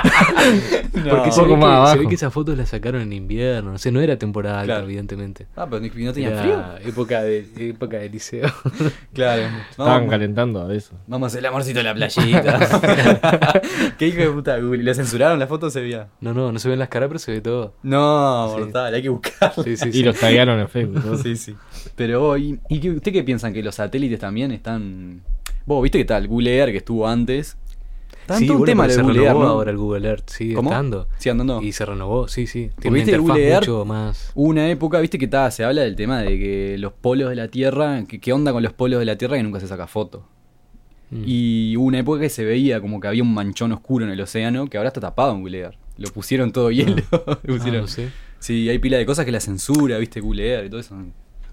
No. 0.92 1.08
Porque 1.10 1.32
se 1.32 1.40
ve, 1.42 1.48
poco 1.48 1.60
que, 1.84 1.90
se 1.92 1.98
ve 1.98 2.08
que 2.08 2.14
esas 2.14 2.32
fotos 2.32 2.58
las 2.58 2.68
sacaron 2.70 3.00
en 3.00 3.12
invierno, 3.12 3.72
no 3.72 3.78
sé, 3.78 3.90
no 3.90 4.00
era 4.00 4.18
temporada 4.18 4.60
alta, 4.60 4.80
evidentemente. 4.80 5.46
Ah, 5.56 5.66
pero 5.70 5.80
ni- 5.80 5.88
no 6.04 6.12
tenía 6.12 6.30
Era 6.30 6.42
frío. 6.42 6.62
Época 6.84 7.22
de, 7.22 7.46
época 7.70 7.98
de 7.98 8.08
liceo. 8.10 8.50
Claro. 9.14 9.42
Estaban 9.70 9.92
Vamos, 9.94 10.10
calentando 10.10 10.66
a 10.66 10.74
eso. 10.74 10.94
vamos 11.06 11.26
a 11.26 11.28
hacer 11.28 11.38
el 11.40 11.46
amorcito 11.46 11.80
en 11.80 11.86
la 11.86 11.94
playita. 11.94 13.60
Qué 13.98 14.08
hijo 14.08 14.18
de 14.20 14.30
puta 14.30 14.58
Google. 14.58 14.82
¿Le 14.82 14.94
censuraron 14.94 15.38
la 15.38 15.46
foto? 15.46 15.70
Se 15.70 15.80
veía. 15.80 16.08
No, 16.20 16.32
no, 16.34 16.52
no 16.52 16.58
se 16.58 16.68
ven 16.68 16.78
las 16.78 16.88
caras, 16.88 17.08
pero 17.08 17.18
se 17.18 17.32
ve 17.32 17.40
todo. 17.40 17.74
No, 17.82 18.52
Sí. 18.54 18.60
mortal, 18.60 18.94
hay 18.94 19.02
que. 19.02 19.10
Sí, 19.64 19.76
sí, 19.76 19.90
Y 19.92 20.02
los 20.02 20.18
taguearon 20.18 20.58
en 20.60 20.68
Facebook. 20.68 21.02
todo. 21.02 21.16
Sí, 21.18 21.36
sí. 21.36 21.54
Pero, 21.96 22.36
¿y, 22.36 22.58
y 22.68 22.80
qué, 22.80 22.90
usted 22.90 23.12
qué 23.12 23.22
piensan? 23.24 23.52
¿Que 23.52 23.62
los 23.62 23.74
satélites 23.76 24.18
también 24.18 24.52
están...? 24.52 25.22
Vos, 25.66 25.82
¿viste 25.82 25.98
que 25.98 26.04
tal? 26.04 26.26
Google 26.28 26.56
Air, 26.58 26.70
que 26.70 26.78
estuvo 26.78 27.06
antes. 27.06 27.56
En 28.28 28.36
Sí, 28.38 28.50
un 28.50 28.64
tema 28.64 28.86
de 28.86 28.94
se 28.94 29.02
Google 29.02 29.18
Air, 29.20 29.28
renovó 29.28 29.42
¿no? 29.42 29.48
ahora 29.50 29.70
el 29.72 29.76
Google 29.76 30.08
Earth, 30.08 30.28
sigue 30.30 30.54
¿Cómo? 30.54 30.70
estando. 30.70 31.08
Sí, 31.18 31.28
andando. 31.30 31.60
Y 31.62 31.72
se 31.72 31.84
renovó, 31.84 32.28
sí, 32.28 32.46
sí. 32.46 32.70
Tiene 32.80 32.96
viste, 32.98 33.10
interfaz 33.12 33.28
Google 33.36 33.48
Earth- 33.50 33.60
mucho 33.60 33.84
más... 33.84 34.30
Hubo 34.34 34.48
una 34.48 34.68
época, 34.70 35.00
viste 35.00 35.18
que 35.18 35.26
ta, 35.26 35.50
se 35.50 35.64
habla 35.64 35.82
del 35.82 35.96
tema 35.96 36.20
de 36.22 36.38
que 36.38 36.76
los 36.78 36.92
polos 36.92 37.28
de 37.30 37.34
la 37.36 37.48
Tierra, 37.48 38.04
que, 38.06 38.20
qué 38.20 38.32
onda 38.32 38.52
con 38.52 38.62
los 38.62 38.72
polos 38.72 39.00
de 39.00 39.04
la 39.06 39.16
Tierra 39.16 39.36
que 39.36 39.42
nunca 39.42 39.58
se 39.58 39.66
saca 39.66 39.86
foto. 39.88 40.24
Mm. 41.10 41.22
Y 41.26 41.76
hubo 41.76 41.86
una 41.86 41.98
época 41.98 42.20
que 42.20 42.28
se 42.28 42.44
veía 42.44 42.80
como 42.80 43.00
que 43.00 43.08
había 43.08 43.22
un 43.24 43.34
manchón 43.34 43.72
oscuro 43.72 44.04
en 44.04 44.12
el 44.12 44.20
océano 44.20 44.68
que 44.68 44.76
ahora 44.76 44.88
está 44.88 45.00
tapado 45.00 45.32
en 45.32 45.40
Google 45.40 45.58
Earth. 45.58 45.76
Lo 45.98 46.08
pusieron 46.10 46.52
todo 46.52 46.70
hielo. 46.70 46.96
Lo 47.10 47.18
Ah, 47.26 47.38
pusieron- 47.42 47.80
no 47.82 47.86
sé. 47.88 48.10
Sí, 48.38 48.68
hay 48.68 48.78
pila 48.78 48.96
de 48.96 49.06
cosas 49.06 49.24
que 49.24 49.32
la 49.32 49.40
censura, 49.40 49.98
viste, 49.98 50.20
Google 50.20 50.48
Earth 50.48 50.66
y 50.66 50.70
todo 50.70 50.80
eso. 50.80 50.94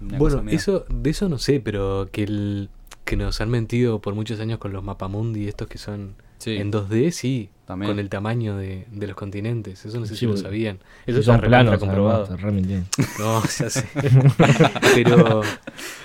Una 0.00 0.18
Bueno, 0.18 0.42
eso, 0.50 0.84
de 0.88 1.10
eso 1.10 1.28
no 1.28 1.38
sé, 1.38 1.60
pero 1.60 2.08
que 2.12 2.22
el 2.24 2.68
que 3.04 3.16
nos 3.16 3.40
han 3.40 3.48
mentido 3.50 4.00
por 4.00 4.14
muchos 4.14 4.38
años 4.40 4.58
con 4.58 4.72
los 4.72 4.84
mapamundi 4.84 5.48
estos 5.48 5.66
que 5.68 5.78
son 5.78 6.14
Sí. 6.38 6.56
En 6.56 6.70
2D 6.70 7.10
sí, 7.10 7.50
También. 7.66 7.90
con 7.90 7.98
el 7.98 8.08
tamaño 8.08 8.56
de, 8.56 8.86
de 8.92 9.06
los 9.08 9.16
continentes. 9.16 9.84
Eso 9.84 9.98
no 9.98 10.06
sé 10.06 10.14
Sí, 10.14 10.20
si 10.20 10.26
lo 10.26 10.36
sabían. 10.36 10.78
Eso 11.04 11.20
son 11.22 11.34
está 11.36 11.48
planos, 11.48 11.72
recontra 11.72 11.96
comprobado. 11.96 12.24
además, 12.32 12.42
re. 12.68 12.82
No, 13.18 13.42
ya 13.42 13.70
sé. 13.70 13.84
Pero 14.94 15.42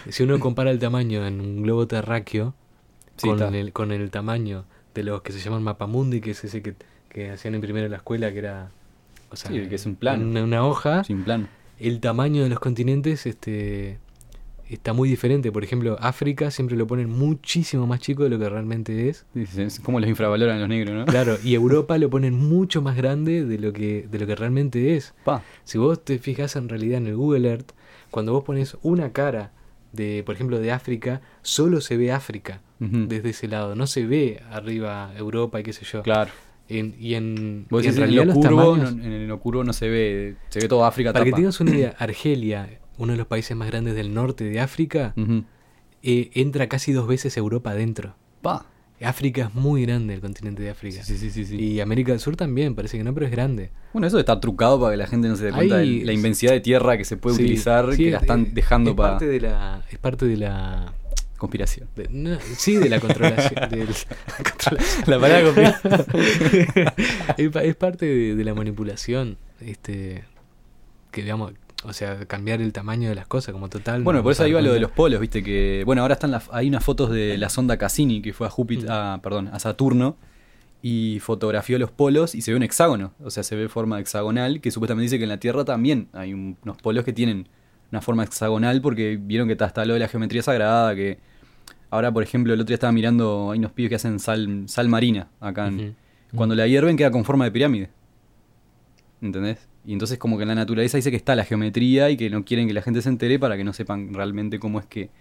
si 0.10 0.24
uno 0.24 0.40
compara 0.40 0.72
el 0.72 0.80
tamaño 0.80 1.26
en 1.28 1.40
un 1.40 1.62
globo 1.62 1.88
terráqueo 1.88 2.54
Sí, 3.18 3.28
con, 3.28 3.54
el, 3.54 3.74
con 3.74 3.92
el 3.92 4.10
tamaño 4.10 4.66
de 4.96 5.04
los 5.04 5.22
que 5.22 5.32
se 5.34 5.40
llaman 5.40 5.62
mapamundi, 5.62 6.20
que 6.20 6.32
es 6.32 6.44
ese 6.44 6.64
que, 6.64 6.74
que 7.10 7.30
hacían 7.30 7.54
imprimir 7.54 7.84
en 7.84 7.92
la 7.92 7.98
escuela, 7.98 8.32
que 8.32 8.40
era. 8.40 8.72
O 9.30 9.36
sea, 9.36 9.52
Sí, 9.52 9.68
que 9.70 9.76
es 9.76 9.86
un 9.86 9.96
plano. 9.96 10.26
Una, 10.26 10.44
una 10.44 10.66
hoja. 10.66 11.04
Sin 11.04 11.24
plan. 11.24 11.48
El 11.84 12.00
tamaño 12.00 12.44
de 12.44 12.50
los 12.50 12.60
continentes 12.60 13.26
este, 13.26 14.00
está 14.70 14.94
muy 14.94 15.10
diferente. 15.10 15.52
Por 15.52 15.66
ejemplo, 15.66 15.98
África 16.00 16.50
siempre 16.50 16.78
lo 16.78 16.88
ponen 16.88 17.10
muchísimo 17.10 17.86
más 17.88 18.00
chico 18.00 18.24
de 18.24 18.30
lo 18.30 18.40
que 18.40 18.48
realmente 18.48 19.10
es. 19.10 19.26
Sí, 19.34 19.46
sí, 19.46 19.62
Es 19.64 19.80
como 19.82 20.00
los 20.00 20.08
infravaloran 20.10 20.62
los 20.62 20.70
negros, 20.70 20.96
¿no? 20.96 21.06
Claro, 21.06 21.38
y 21.44 21.54
Europa 21.56 21.98
lo 21.98 22.10
ponen 22.10 22.36
mucho 22.36 22.82
más 22.82 22.96
grande 22.96 23.44
de 23.44 23.60
lo 23.60 23.74
que, 23.74 24.08
de 24.10 24.18
lo 24.18 24.26
que 24.26 24.34
realmente 24.34 24.96
es. 24.96 25.14
Pa. 25.26 25.44
Si 25.66 25.78
vos 25.78 26.02
te 26.06 26.20
fijas 26.20 26.56
en 26.56 26.70
realidad 26.70 27.00
en 27.00 27.08
el 27.08 27.18
Google 27.18 27.50
Earth, 27.50 27.72
cuando 28.12 28.32
vos 28.32 28.46
pones 28.46 28.78
una 28.82 29.12
cara 29.12 29.52
de, 29.92 30.24
por 30.26 30.36
ejemplo, 30.36 30.60
de 30.60 30.72
África, 30.72 31.20
solo 31.42 31.82
se 31.82 31.98
ve 31.98 32.14
África 32.14 32.62
desde 32.80 33.30
ese 33.30 33.48
lado. 33.48 33.76
No 33.76 33.88
se 33.88 34.06
ve 34.06 34.42
arriba 34.52 35.14
Europa 35.18 35.60
y 35.60 35.64
qué 35.64 35.74
sé 35.74 35.86
yo. 35.86 36.02
Claro. 36.02 36.32
En- 36.70 36.96
y 37.00 37.16
en, 37.16 37.68
y 37.70 37.88
en 37.88 38.04
en, 38.04 38.16
lo 38.28 38.34
curvo, 38.34 38.78
no- 38.78 38.88
en 38.90 39.28
lo 39.28 39.40
curvo 39.40 39.64
no 39.64 39.74
se 39.74 39.90
ve, 39.90 40.36
se 40.50 40.60
ve 40.62 40.68
toda 40.68 40.88
África 40.88 41.12
Para 41.14 41.26
que 41.26 41.32
tengas 41.34 41.60
una 41.60 41.72
idea, 41.72 41.96
Argelia, 42.00 42.80
uno 42.98 43.12
de 43.12 43.18
los 43.18 43.28
países 43.28 43.56
más 43.58 43.68
grandes 43.70 43.96
del 43.96 44.14
norte 44.14 44.44
de 44.46 44.60
África, 44.60 45.14
eh, 46.04 46.30
entra 46.34 46.68
casi 46.68 46.92
dos 46.94 47.08
veces 47.08 47.36
Europa 47.38 47.72
adentro. 47.72 48.16
Pa. 48.42 48.66
África 49.02 49.48
es 49.50 49.56
muy 49.56 49.82
grande, 49.86 50.14
el 50.14 50.22
continente 50.22 50.64
de 50.64 50.70
África. 50.70 51.04
Sí, 51.04 51.18
sí, 51.18 51.30
sí, 51.30 51.44
sí. 51.44 51.58
Y 51.58 51.82
América 51.82 52.12
del 52.14 52.22
Sur 52.22 52.38
también, 52.38 52.74
parece 52.74 52.98
que 52.98 53.04
no, 53.04 53.14
pero 53.14 53.26
es 53.26 53.32
grande. 53.34 53.72
Bueno, 53.92 54.08
eso 54.08 54.18
está 54.18 54.40
trucado 54.40 54.80
para 54.80 54.92
que 54.94 54.98
la 54.98 55.08
gente 55.08 55.28
no 55.28 55.36
se 55.36 55.46
dé 55.46 55.52
cuenta 55.52 55.78
Hay- 55.78 56.00
de 56.00 56.06
la 56.06 56.14
inmensidad 56.14 56.54
de 56.54 56.62
tierra 56.62 56.98
que 56.98 57.04
se 57.04 57.18
puede 57.18 57.36
Sí, 57.36 57.42
utilizar, 57.44 57.92
sí, 57.94 58.06
que 58.06 58.12
la 58.12 58.18
es- 58.18 58.24
están 58.24 58.46
es- 58.46 58.54
dejando 58.54 58.92
es 58.92 58.96
para 58.96 59.10
parte 59.14 59.28
de 59.28 59.42
la 59.42 59.84
Es 59.92 59.98
parte 60.00 60.26
de 60.26 60.38
la... 60.38 60.94
conspiración. 61.38 61.88
de- 61.96 62.08
no, 62.10 62.38
sí, 62.58 62.76
de 62.78 62.90
la 62.90 63.00
controlación. 63.00 63.54
La 65.08 65.20
palabra 65.20 65.44
conspiración. 65.44 66.06
es, 67.38 67.50
pa- 67.50 67.64
es 67.64 67.76
parte 67.76 68.06
de, 68.06 68.36
de 68.36 68.44
la 68.44 68.54
manipulación. 68.54 69.38
Este, 69.60 70.24
que 71.12 71.22
digamos, 71.22 71.54
o 71.84 71.94
sea, 71.94 72.26
cambiar 72.26 72.62
el 72.62 72.72
tamaño 72.74 73.10
de 73.10 73.16
las 73.16 73.28
cosas 73.28 73.52
como 73.54 73.70
total. 73.70 74.04
Bueno, 74.04 74.20
no 74.20 74.24
por 74.24 74.32
eso 74.32 74.44
va 74.44 74.62
lo 74.62 74.74
de 74.74 74.80
los 74.80 74.92
polos, 74.92 75.20
viste 75.20 75.44
que. 75.44 75.84
Bueno, 75.86 76.02
ahora 76.02 76.14
están 76.16 76.32
las, 76.32 76.50
hay 76.52 76.68
unas 76.70 76.84
fotos 76.84 77.10
de 77.12 77.38
la 77.38 77.50
sonda 77.50 77.78
Cassini 77.78 78.22
que 78.22 78.34
fue 78.34 78.48
a 78.48 78.50
Júpiter, 78.50 78.90
Mm. 78.90 78.92
a, 78.92 79.20
perdón, 79.22 79.50
a 79.54 79.60
Saturno 79.60 80.18
y 80.82 81.20
fotografió 81.22 81.80
los 81.80 81.92
polos 81.92 82.36
y 82.36 82.42
se 82.42 82.52
ve 82.52 82.58
un 82.58 82.64
hexágono, 82.64 83.14
o 83.24 83.30
sea, 83.30 83.44
se 83.44 83.56
ve 83.56 83.70
forma 83.70 84.00
hexagonal, 84.02 84.60
que 84.60 84.70
supuestamente 84.72 85.04
dice 85.04 85.18
que 85.18 85.24
en 85.24 85.30
la 85.30 85.40
Tierra 85.40 85.64
también 85.64 86.10
hay 86.14 86.34
un- 86.34 86.58
unos 86.64 86.78
polos 86.78 87.06
que 87.06 87.14
tienen 87.14 87.48
una 87.94 88.02
forma 88.02 88.24
hexagonal 88.24 88.82
porque 88.82 89.20
vieron 89.22 89.48
que 89.48 89.54
está 89.54 89.66
hasta 89.66 89.86
lo 89.86 89.94
de 89.94 90.00
la 90.00 90.08
geometría 90.08 90.42
sagrada, 90.42 90.96
que 90.96 91.20
ahora, 91.92 92.12
por 92.12 92.24
ejemplo, 92.24 92.52
el 92.52 92.60
otro 92.60 92.70
día 92.70 92.76
estaba 92.76 92.92
mirando, 92.92 93.52
hay 93.52 93.60
unos 93.60 93.72
pibes 93.72 93.90
que 93.90 93.96
hacen 93.96 94.20
sal, 94.20 94.64
sal 94.66 94.90
marina 94.90 95.28
acá. 95.40 95.68
en-. 95.68 95.96
Cuando 96.36 96.56
la 96.56 96.66
hierven 96.66 96.98
queda 96.98 97.12
con 97.12 97.24
forma 97.24 97.46
de 97.46 97.52
pirámide. 97.52 97.90
¿Entendés? 99.22 99.70
Y 99.86 99.94
entonces 99.94 100.18
como 100.18 100.38
que 100.38 100.42
en 100.42 100.50
la 100.50 100.56
naturaleza 100.56 100.98
dice 100.98 101.12
que 101.12 101.18
está 101.18 101.36
la 101.36 101.46
geometría 101.46 102.10
y 102.10 102.18
que 102.18 102.32
no 102.32 102.44
quieren 102.44 102.68
que 102.68 102.74
la 102.74 102.82
gente 102.82 103.04
se 103.04 103.10
entere 103.10 103.38
para 103.38 103.58
que 103.58 103.64
no 103.64 103.74
sepan 103.74 104.12
realmente 104.12 104.58
cómo 104.58 104.80
es 104.80 104.88
que 104.88 105.12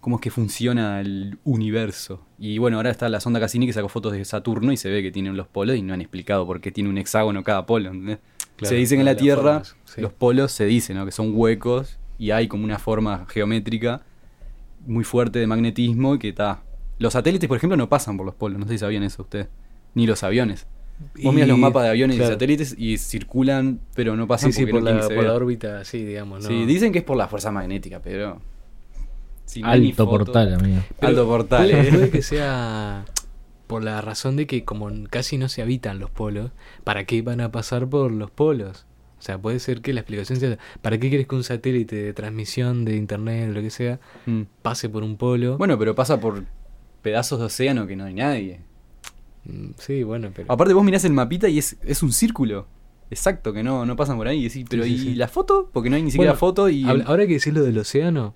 cómo 0.00 0.16
es 0.16 0.20
que 0.20 0.30
funciona 0.30 1.00
el 1.00 1.38
universo. 1.44 2.26
Y 2.38 2.58
bueno, 2.58 2.76
ahora 2.76 2.90
está 2.90 3.08
la 3.08 3.20
sonda 3.20 3.40
Cassini 3.40 3.66
que 3.66 3.72
sacó 3.72 3.88
fotos 3.88 4.12
de 4.12 4.22
Saturno 4.26 4.70
y 4.70 4.76
se 4.76 4.90
ve 4.90 5.02
que 5.02 5.10
tienen 5.10 5.34
los 5.34 5.48
polos 5.48 5.76
y 5.76 5.80
no 5.80 5.94
han 5.94 6.02
explicado 6.02 6.46
por 6.46 6.60
qué 6.60 6.70
tiene 6.70 6.90
un 6.90 6.98
hexágono 6.98 7.42
cada 7.42 7.64
polo, 7.64 7.88
¿entendés? 7.88 8.18
Claro, 8.56 8.70
se 8.70 8.76
dice 8.76 8.94
que 8.94 9.00
en 9.00 9.06
la 9.06 9.16
Tierra 9.16 9.42
formas, 9.64 9.76
sí. 9.84 10.00
los 10.00 10.12
polos 10.12 10.52
se 10.52 10.64
dice, 10.66 10.94
¿no? 10.94 11.04
Que 11.04 11.12
son 11.12 11.32
huecos 11.34 11.98
y 12.18 12.30
hay 12.30 12.46
como 12.48 12.64
una 12.64 12.78
forma 12.78 13.26
geométrica 13.28 14.02
muy 14.86 15.04
fuerte 15.04 15.38
de 15.38 15.46
magnetismo 15.46 16.14
y 16.14 16.18
que 16.18 16.28
está... 16.28 16.62
Los 16.98 17.14
satélites, 17.14 17.48
por 17.48 17.56
ejemplo, 17.56 17.76
no 17.76 17.88
pasan 17.88 18.16
por 18.16 18.24
los 18.26 18.34
polos, 18.34 18.58
no 18.58 18.66
sé 18.66 18.74
si 18.74 18.78
sabían 18.78 19.02
eso 19.02 19.22
ustedes. 19.22 19.48
Ni 19.94 20.06
los 20.06 20.22
aviones. 20.22 20.66
Vos 21.22 21.32
Y- 21.32 21.34
miras 21.34 21.48
los 21.48 21.58
mapas 21.58 21.82
de 21.84 21.88
aviones 21.88 22.16
claro. 22.16 22.30
y 22.30 22.34
satélites 22.34 22.74
y 22.78 22.98
circulan, 22.98 23.80
pero 23.94 24.14
no 24.16 24.28
pasan 24.28 24.52
Sí, 24.52 24.64
sí, 24.64 24.70
por, 24.70 24.82
no 24.82 24.90
la, 24.92 25.08
por 25.08 25.24
la 25.24 25.34
órbita, 25.34 25.84
sí, 25.84 26.04
digamos. 26.04 26.44
¿no? 26.44 26.48
Sí, 26.48 26.64
dicen 26.66 26.92
que 26.92 26.98
es 27.00 27.04
por 27.04 27.16
la 27.16 27.26
fuerza 27.26 27.50
magnética, 27.50 28.00
pero... 28.00 28.40
Alto 29.62 30.08
portal, 30.08 30.54
amigo. 30.54 30.80
Pero 30.98 31.08
Alto 31.10 31.26
portal. 31.26 31.70
Puede, 31.70 31.88
eh. 31.88 31.90
puede 31.92 32.10
que 32.10 32.22
sea 32.22 33.04
por 33.66 33.82
la 33.82 34.00
razón 34.00 34.36
de 34.36 34.46
que 34.46 34.64
como 34.64 34.90
casi 35.10 35.38
no 35.38 35.48
se 35.48 35.62
habitan 35.62 35.98
los 35.98 36.10
polos, 36.10 36.50
¿para 36.84 37.04
qué 37.04 37.22
van 37.22 37.40
a 37.40 37.50
pasar 37.50 37.88
por 37.88 38.12
los 38.12 38.30
polos? 38.30 38.86
O 39.18 39.22
sea, 39.22 39.38
puede 39.38 39.58
ser 39.58 39.80
que 39.80 39.92
la 39.94 40.00
explicación 40.00 40.38
sea, 40.38 40.58
¿para 40.82 40.98
qué 40.98 41.08
quieres 41.08 41.26
que 41.26 41.34
un 41.34 41.44
satélite 41.44 41.96
de 41.96 42.12
transmisión 42.12 42.84
de 42.84 42.96
internet 42.96 43.48
o 43.50 43.52
lo 43.54 43.62
que 43.62 43.70
sea 43.70 43.98
Mm. 44.26 44.42
pase 44.62 44.88
por 44.88 45.02
un 45.02 45.16
polo? 45.16 45.56
Bueno, 45.56 45.78
pero 45.78 45.94
pasa 45.94 46.20
por 46.20 46.44
pedazos 47.02 47.38
de 47.38 47.46
océano 47.46 47.86
que 47.86 47.96
no 47.96 48.04
hay 48.04 48.14
nadie. 48.14 48.60
Mm, 49.44 49.70
sí, 49.78 50.02
bueno, 50.02 50.30
pero... 50.34 50.52
Aparte 50.52 50.74
vos 50.74 50.84
mirás 50.84 51.04
el 51.04 51.12
mapita 51.12 51.48
y 51.48 51.58
es, 51.58 51.76
es 51.84 52.02
un 52.02 52.12
círculo. 52.12 52.66
Exacto, 53.10 53.52
que 53.52 53.62
no, 53.62 53.86
no 53.86 53.96
pasan 53.96 54.16
por 54.16 54.26
ahí. 54.28 54.40
Y 54.40 54.44
decís, 54.48 54.66
pero 54.68 54.84
Sí, 54.84 54.94
¿y 54.94 54.98
sí, 54.98 55.04
sí. 55.04 55.14
la 55.14 55.28
foto? 55.28 55.70
Porque 55.72 55.88
no 55.90 55.96
hay 55.96 56.02
ni 56.02 56.10
siquiera 56.10 56.32
Bueno, 56.32 56.38
foto 56.40 56.68
y... 56.68 56.84
Ahora 56.84 57.26
que 57.26 57.34
decís 57.34 57.52
lo 57.52 57.62
del 57.62 57.78
océano, 57.78 58.34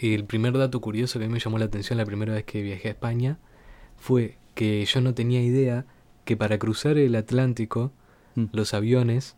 el 0.00 0.24
primer 0.24 0.56
dato 0.56 0.80
curioso 0.80 1.18
que 1.18 1.24
a 1.24 1.28
mí 1.28 1.32
me 1.34 1.40
llamó 1.40 1.58
la 1.58 1.64
atención 1.66 1.98
la 1.98 2.04
primera 2.06 2.32
vez 2.34 2.44
que 2.44 2.62
viajé 2.62 2.88
a 2.88 2.90
España 2.92 3.38
fue 4.04 4.36
que 4.54 4.84
yo 4.84 5.00
no 5.00 5.14
tenía 5.14 5.40
idea 5.42 5.86
que 6.26 6.36
para 6.36 6.58
cruzar 6.58 6.98
el 6.98 7.14
Atlántico 7.16 7.90
Mm. 8.36 8.46
los 8.52 8.74
aviones 8.74 9.36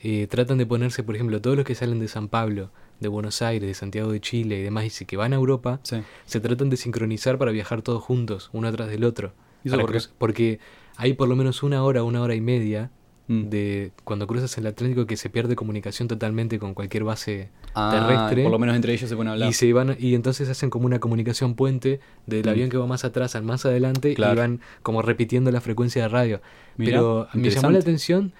eh, 0.00 0.26
tratan 0.28 0.58
de 0.58 0.66
ponerse, 0.66 1.02
por 1.02 1.14
ejemplo, 1.14 1.40
todos 1.40 1.56
los 1.56 1.64
que 1.64 1.74
salen 1.74 1.98
de 2.00 2.06
San 2.06 2.28
Pablo, 2.28 2.70
de 3.00 3.08
Buenos 3.08 3.40
Aires, 3.40 3.66
de 3.66 3.72
Santiago 3.74 4.12
de 4.12 4.20
Chile 4.20 4.58
y 4.60 4.62
demás, 4.62 4.84
y 4.84 4.90
si 4.90 5.06
que 5.06 5.16
van 5.16 5.32
a 5.32 5.36
Europa, 5.36 5.80
Sí. 5.82 5.96
se 6.26 6.38
tratan 6.40 6.68
de 6.68 6.76
sincronizar 6.76 7.38
para 7.38 7.50
viajar 7.50 7.80
todos 7.80 8.02
juntos, 8.04 8.50
uno 8.52 8.68
atrás 8.68 8.90
del 8.90 9.04
otro. 9.04 9.32
¿Y 9.64 9.68
eso 9.68 9.78
por 9.80 9.90
qué? 9.90 9.98
Porque 10.18 10.60
hay 10.96 11.14
por 11.14 11.28
lo 11.28 11.34
menos 11.34 11.62
una 11.62 11.82
hora, 11.82 12.02
una 12.04 12.20
hora 12.20 12.34
y 12.34 12.42
media 12.42 12.90
Mm. 13.28 13.48
de 13.48 13.90
cuando 14.04 14.26
cruzas 14.28 14.56
el 14.56 14.66
Atlántico 14.68 15.04
que 15.06 15.16
se 15.16 15.28
pierde 15.30 15.56
comunicación 15.56 16.06
totalmente 16.06 16.60
con 16.60 16.74
cualquier 16.74 17.02
base 17.02 17.48
Ah, 17.74 17.90
terrestre. 17.92 18.44
Por 18.44 18.52
lo 18.52 18.58
menos 18.60 18.76
entre 18.76 18.92
ellos 18.94 19.08
se 19.10 19.16
pueden 19.16 19.32
hablar. 19.32 19.48
y 19.50 19.52
se 19.52 19.72
van 19.72 19.96
y 19.98 20.14
entonces 20.14 20.48
hacen 20.48 20.70
como 20.70 20.86
una 20.86 21.00
comunicación 21.00 21.54
puente 21.56 21.98
del 22.26 22.46
Mm. 22.46 22.48
avión 22.48 22.70
que 22.70 22.76
va 22.76 22.86
más 22.86 23.04
atrás 23.04 23.34
al 23.34 23.42
más 23.42 23.66
adelante 23.66 24.14
Claro. 24.14 24.34
y 24.34 24.36
van 24.36 24.60
como 24.82 25.02
repitiendo 25.02 25.50
la 25.50 25.60
frecuencia 25.60 26.02
de 26.02 26.08
radio. 26.08 26.40
Mirá, 26.76 26.98
Pero 26.98 27.28
me 27.34 27.50
llamó 27.50 27.70
la 27.70 27.80
atención 27.80 28.32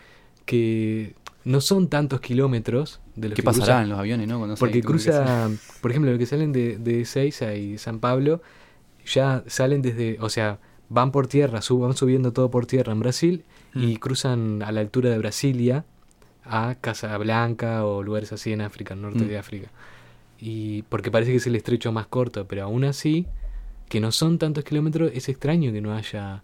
que 0.45 1.15
no 1.45 1.61
son 1.61 1.89
tantos 1.89 2.21
kilómetros 2.21 3.01
de 3.15 3.29
los 3.29 3.37
¿Qué 3.37 3.43
que 3.43 3.47
cruzan- 3.49 3.61
pasará 3.61 3.83
en 3.83 3.89
los 3.91 3.99
aviones, 3.99 4.29
no? 4.29 4.39
Cuando 4.39 4.57
porque 4.57 4.83
cruza, 4.83 5.49
por 5.81 5.91
ejemplo, 5.91 6.11
los 6.11 6.19
que 6.19 6.27
salen 6.27 6.53
de, 6.53 6.77
de 6.79 7.03
Ezeiza 7.03 7.55
y 7.55 7.79
San 7.79 7.99
Pablo, 8.01 8.43
ya 9.05 9.45
salen 9.47 9.83
desde, 9.83 10.19
o 10.21 10.29
sea, 10.29 10.59
van 10.89 11.13
por 11.13 11.27
tierra, 11.27 11.63
sub- 11.63 11.81
van 11.83 11.97
subiendo 11.97 12.33
todo 12.33 12.51
por 12.51 12.67
tierra 12.67 12.93
en 12.93 13.01
Brasil 13.01 13.45
y 13.75 13.95
Mm. 13.95 13.97
cruzan 13.97 14.63
a 14.63 14.73
la 14.73 14.81
altura 14.81 15.11
de 15.11 15.19
Brasilia 15.19 15.85
a 16.45 16.77
Casablanca 16.81 17.85
o 17.85 18.03
lugares 18.03 18.33
así 18.33 18.53
en 18.53 18.61
África, 18.61 18.95
norte 18.95 19.25
Mm. 19.25 19.29
de 19.29 19.39
África. 19.39 19.69
Y 20.41 20.83
porque 20.83 21.11
parece 21.11 21.31
que 21.33 21.39
es 21.39 21.47
el 21.47 21.57
estrecho 21.57 21.93
más 21.93 22.07
corto, 22.07 22.47
pero 22.47 22.65
aún 22.65 22.85
así, 22.85 23.27
que 23.89 24.01
no 24.01 24.13
son 24.13 24.39
tantos 24.39 24.65
kilómetros, 24.65 25.11
es 25.15 25.29
extraño 25.29 25.73
que 25.73 25.81
no 25.81 25.95
haya 25.95 26.43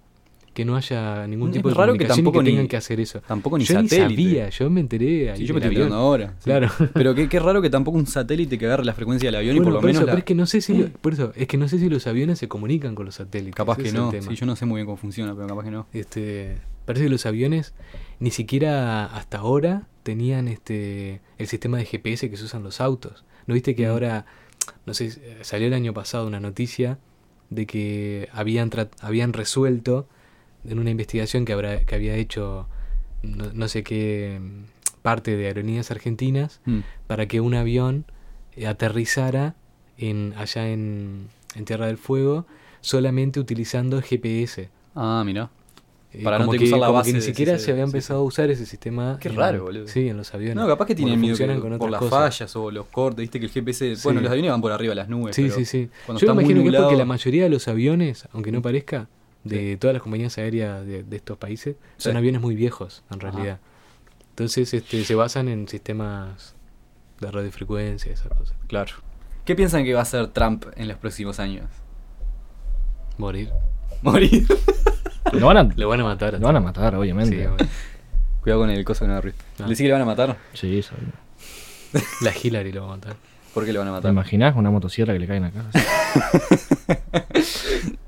que 0.55 0.67
no 0.67 0.77
haya 0.77 1.27
ningún 1.27 1.49
Es 1.49 1.55
tipo 1.57 1.71
de 1.71 1.75
raro 1.75 1.95
que 1.95 2.01
comunicación 2.01 2.19
y 2.19 2.25
tampoco 2.27 2.39
que 2.41 2.45
tengan 2.45 2.63
ni- 2.65 2.69
que 2.69 2.77
hacer 2.77 3.01
eso. 3.01 3.23
Tampoco 3.27 3.57
ni 3.57 3.65
yo 3.65 3.81
ni 3.81 3.89
satélite. 3.89 4.23
sabía, 4.23 4.49
yo 4.51 4.69
me 4.69 4.81
enteré 4.81 5.31
ahí 5.31 5.39
Sí, 5.39 5.47
yo 5.47 5.55
me 5.55 5.61
estoy 5.61 5.69
enterando 5.71 5.97
ahora. 5.97 6.35
sí. 6.41 6.45
Claro. 6.45 6.69
Pero 6.93 7.15
qué, 7.15 7.27
qué 7.27 7.41
raro 7.41 7.63
que 7.63 7.71
tampoco 7.71 7.97
un 7.97 8.07
satélite 8.07 8.59
que 8.59 8.67
agarre 8.67 8.85
la 8.85 8.93
frecuencia 8.93 9.29
del 9.29 9.37
avión 9.37 9.57
y 9.57 9.61
por 9.61 9.69
lo 9.73 9.79
por 9.79 9.87
menos 9.87 10.01
eso, 10.01 10.07
la- 10.07 10.13
pero 10.13 10.19
es 10.19 10.25
que 10.27 10.35
no 10.35 10.45
sé 10.45 10.61
si 10.61 10.77
lo- 10.77 10.89
por 10.91 11.15
eso, 11.15 11.33
es 11.37 11.47
que 11.49 11.57
no 11.57 11.69
sé 11.69 11.79
si 11.79 11.89
los 11.89 12.07
aviones 12.07 12.39
se 12.39 12.49
comunican 12.49 12.95
con 12.95 13.07
los 13.07 13.15
satélites. 13.15 13.55
Capaz 13.55 13.79
que 13.79 13.93
no. 13.93 14.13
Sí, 14.13 14.35
yo 14.37 14.45
no 14.45 14.55
sé 14.55 14.67
muy 14.67 14.77
bien 14.81 14.85
cómo 14.85 14.99
funciona, 14.99 15.35
pero 15.35 15.47
capaz 15.49 15.65
que 15.65 15.71
no. 15.71 15.87
Este, 15.91 16.59
parece 16.85 17.05
que 17.07 17.11
los 17.11 17.27
aviones 17.27 17.75
ni 18.21 18.31
siquiera 18.31 19.07
hasta 19.07 19.39
ahora 19.39 19.87
tenían 20.03 20.49
este 20.49 21.21
el 21.39 21.47
sistema 21.47 21.79
de 21.79 21.85
GPS 21.85 22.29
que 22.31 22.37
se 22.37 22.45
usan 22.45 22.63
los 22.63 22.81
autos. 22.81 23.25
¿No 23.47 23.55
viste 23.55 23.75
que 23.75 23.87
Mm. 23.87 23.91
ahora 23.91 24.27
no 24.87 24.95
sé, 24.95 25.11
salió 25.45 25.67
el 25.67 25.75
año 25.75 25.93
pasado 25.93 26.27
una 26.27 26.39
noticia 26.41 26.99
de 27.51 27.67
que 27.67 28.29
habían 28.33 28.71
habían 29.01 29.33
resuelto 29.33 30.07
en 30.65 30.79
una 30.79 30.91
investigación 30.91 31.45
que 31.45 31.53
habrá 31.53 31.85
que 31.85 31.95
había 31.95 32.15
hecho 32.15 32.69
no, 33.23 33.53
no 33.53 33.69
sé 33.69 33.83
qué 33.83 34.39
mm, 34.41 34.65
parte 35.03 35.37
de 35.37 35.47
Aerolíneas 35.47 35.91
Argentinas 35.91 36.61
Mm. 36.65 36.81
para 37.07 37.27
que 37.27 37.41
un 37.41 37.55
avión 37.55 38.05
aterrizara 38.67 39.55
en, 39.99 40.35
allá 40.37 40.69
en, 40.69 41.29
en 41.55 41.65
Tierra 41.65 41.87
del 41.87 41.99
Fuego 41.99 42.47
solamente 42.81 43.41
utilizando 43.41 44.01
GPS. 44.03 44.69
Ah, 44.95 45.23
mira. 45.25 45.51
Eh, 46.15 46.23
Para 46.23 46.39
no 46.39 46.45
como 46.47 46.59
que 46.59 46.65
usar 46.65 46.79
la 46.79 46.87
como 46.89 46.99
base 46.99 47.13
ni 47.13 47.21
de 47.21 47.25
siquiera 47.25 47.59
se 47.59 47.71
había 47.71 47.85
empezado 47.85 48.21
a 48.21 48.23
usar 48.23 48.51
ese 48.51 48.67
sistema. 48.67 49.17
Qué 49.19 49.29
en- 49.29 49.37
raro, 49.37 49.63
boludo. 49.65 49.89
Sí, 49.89 50.09
en 50.09 50.19
los 50.19 50.35
aviones. 50.35 50.57
No, 50.57 50.67
capaz 50.69 50.85
que 50.87 50.95
tienen 50.95 51.19
miedo 51.19 51.37
que- 51.37 51.47
con 51.59 51.79
por 51.79 51.91
las 51.91 52.01
cosas. 52.01 52.19
fallas 52.37 52.55
o 52.57 52.71
los 52.71 52.87
cortes. 52.87 53.21
Viste 53.23 53.41
que 53.41 53.47
el 53.47 53.53
GPS. 53.53 53.97
Sí. 53.97 54.03
Bueno, 54.05 54.21
los 54.21 54.31
aviones 54.31 54.51
van 54.51 54.61
por 54.61 54.73
arriba 54.73 54.91
de 54.91 54.97
las 54.97 55.09
nubes. 55.09 55.35
Sí, 55.35 55.45
pero 55.45 55.55
sí, 55.55 55.65
sí. 55.65 55.89
Yo 56.09 56.15
está 56.15 56.27
me 56.29 56.35
muy 56.35 56.45
imagino 56.45 56.63
que 56.71 56.77
es 56.77 56.83
porque 56.83 56.97
la 56.97 57.05
mayoría 57.07 57.45
de 57.45 57.49
los 57.51 57.67
aviones, 57.69 58.29
aunque 58.33 58.53
no 58.53 58.61
parezca, 58.61 59.09
de 59.45 59.77
todas 59.79 59.95
las 59.95 60.03
compañías 60.03 60.37
aéreas 60.39 60.85
de, 60.87 61.03
de 61.03 61.17
estos 61.17 61.37
países 61.39 61.77
son 61.97 62.17
aviones 62.17 62.41
muy 62.43 62.55
viejos, 62.55 63.03
en 63.11 63.19
Ajá. 63.19 63.31
realidad. 63.33 63.59
Entonces 64.31 64.73
este, 64.75 65.05
se 65.05 65.15
basan 65.15 65.49
en 65.49 65.67
sistemas 65.67 66.55
de 67.21 67.31
radiofrecuencia 67.31 68.11
y 68.11 68.15
esas 68.15 68.29
cosas. 68.29 68.57
Claro. 68.67 68.93
¿Qué 69.45 69.55
piensan 69.57 69.83
que 69.85 69.95
va 69.95 70.01
a 70.01 70.03
hacer 70.03 70.27
Trump 70.29 70.67
en 70.77 70.89
los 70.89 70.99
próximos 70.99 71.41
años? 71.41 71.65
Morir. 73.19 73.51
Morir. 74.03 74.47
Lo 75.33 75.47
van 75.47 75.57
a, 75.57 75.63
Lo 75.77 75.89
van 75.89 76.01
a 76.01 76.05
matar. 76.05 76.35
a 76.35 76.39
lo 76.39 76.47
van 76.47 76.57
a 76.57 76.61
matar, 76.61 76.95
obviamente. 76.97 77.37
Sí, 77.37 77.47
bueno. 77.47 77.57
Cuidado 78.43 78.61
con 78.63 78.71
el 78.71 78.85
coso 78.85 79.05
que 79.05 79.09
no. 79.13 79.17
Ah. 79.19 79.69
¿Le 79.69 79.77
sí 79.77 79.83
que 79.85 79.89
le 79.89 79.93
van 79.93 80.03
a 80.03 80.07
matar? 80.07 80.37
Sí, 80.53 80.79
eso. 80.79 80.95
La 82.23 82.33
Hillary 82.37 82.73
lo 82.73 82.83
va 82.83 82.95
a 82.95 82.97
matar. 82.97 83.15
¿Por 83.55 83.65
qué 83.67 83.73
le 83.73 83.79
van 83.79 83.89
a 83.89 83.91
¿Te 83.91 83.97
matar? 83.97 84.11
imaginas 84.13 84.57
una 84.57 84.71
motosierra 84.71 85.13
que 85.13 85.19
le 85.21 85.27
cae 85.27 85.37
en 85.37 85.43
la 85.43 85.51
cara? 85.51 85.71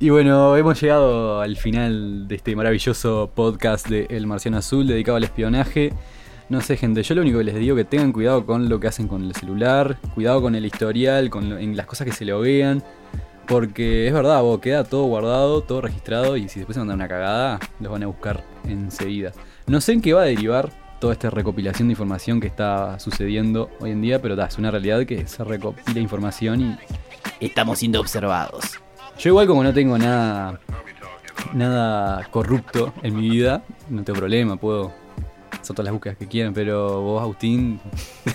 Y 0.01 0.11
bueno, 0.11 0.57
hemos 0.57 0.81
llegado 0.81 1.41
al 1.41 1.57
final 1.57 2.27
de 2.29 2.35
este 2.35 2.57
maravilloso 2.57 3.31
podcast 3.35 3.89
de 3.89 4.07
El 4.11 4.27
Marciano 4.27 4.57
Azul 4.59 4.87
dedicado 4.87 5.17
al 5.17 5.25
espionaje. 5.25 5.93
No 6.49 6.61
sé, 6.61 6.77
gente, 6.77 7.03
yo 7.03 7.15
lo 7.15 7.23
único 7.23 7.39
que 7.39 7.45
les 7.45 7.55
digo 7.57 7.77
que 7.77 7.85
tengan 7.85 8.13
cuidado 8.13 8.45
con 8.45 8.69
lo 8.69 8.81
que 8.81 8.89
hacen 8.89 9.07
con 9.09 9.23
el 9.25 9.35
celular, 9.35 9.99
cuidado 10.15 10.43
con 10.43 10.55
el 10.55 10.67
historial, 10.67 11.31
con 11.31 11.49
lo- 11.49 11.59
en 11.59 11.77
las 11.77 11.87
cosas 11.87 12.07
que 12.07 12.13
se 12.13 12.25
le 12.25 12.35
vean. 12.35 12.83
Porque 13.47 14.07
es 14.07 14.13
verdad, 14.13 14.43
vos, 14.43 14.61
queda 14.61 14.85
todo 14.85 15.05
guardado, 15.05 15.63
todo 15.63 15.83
registrado 15.83 16.37
y 16.37 16.49
si 16.49 16.61
después 16.61 16.75
se 16.75 16.81
mandan 16.81 16.97
una 16.97 17.09
cagada, 17.09 17.61
los 17.81 17.93
van 17.93 18.03
a 18.03 18.07
buscar 18.07 18.43
enseguida. 18.67 19.33
No 19.67 19.81
sé 19.81 19.93
en 19.93 20.01
qué 20.01 20.13
va 20.13 20.23
a 20.23 20.27
derivar 20.27 20.71
toda 21.01 21.13
esta 21.13 21.29
recopilación 21.29 21.89
de 21.89 21.93
información 21.93 22.41
que 22.41 22.47
está 22.47 22.99
sucediendo 22.99 23.71
hoy 23.81 23.91
en 23.91 24.01
día, 24.01 24.23
pero 24.23 24.37
da, 24.37 24.47
es 24.47 24.57
una 24.57 24.71
realidad 24.71 25.05
que 25.05 25.27
se 25.27 25.45
recopila 25.45 26.01
información 26.01 26.79
y 27.41 27.47
estamos 27.47 27.79
siendo 27.79 28.01
observados. 28.01 28.81
Yo 29.19 29.31
igual 29.31 29.47
como 29.47 29.63
no 29.63 29.73
tengo 29.75 29.99
nada 29.99 30.61
nada 31.53 32.27
corrupto 32.31 32.95
en 33.03 33.17
mi 33.17 33.29
vida, 33.29 33.63
no 33.91 34.03
tengo 34.03 34.19
problema, 34.19 34.57
puedo 34.57 34.93
hacer 35.53 35.77
todas 35.77 35.85
las 35.85 35.93
búsquedas 35.93 36.19
que 36.19 36.27
quieran, 36.27 36.55
pero 36.55 37.01
vos, 37.01 37.23
Agustín, 37.23 37.81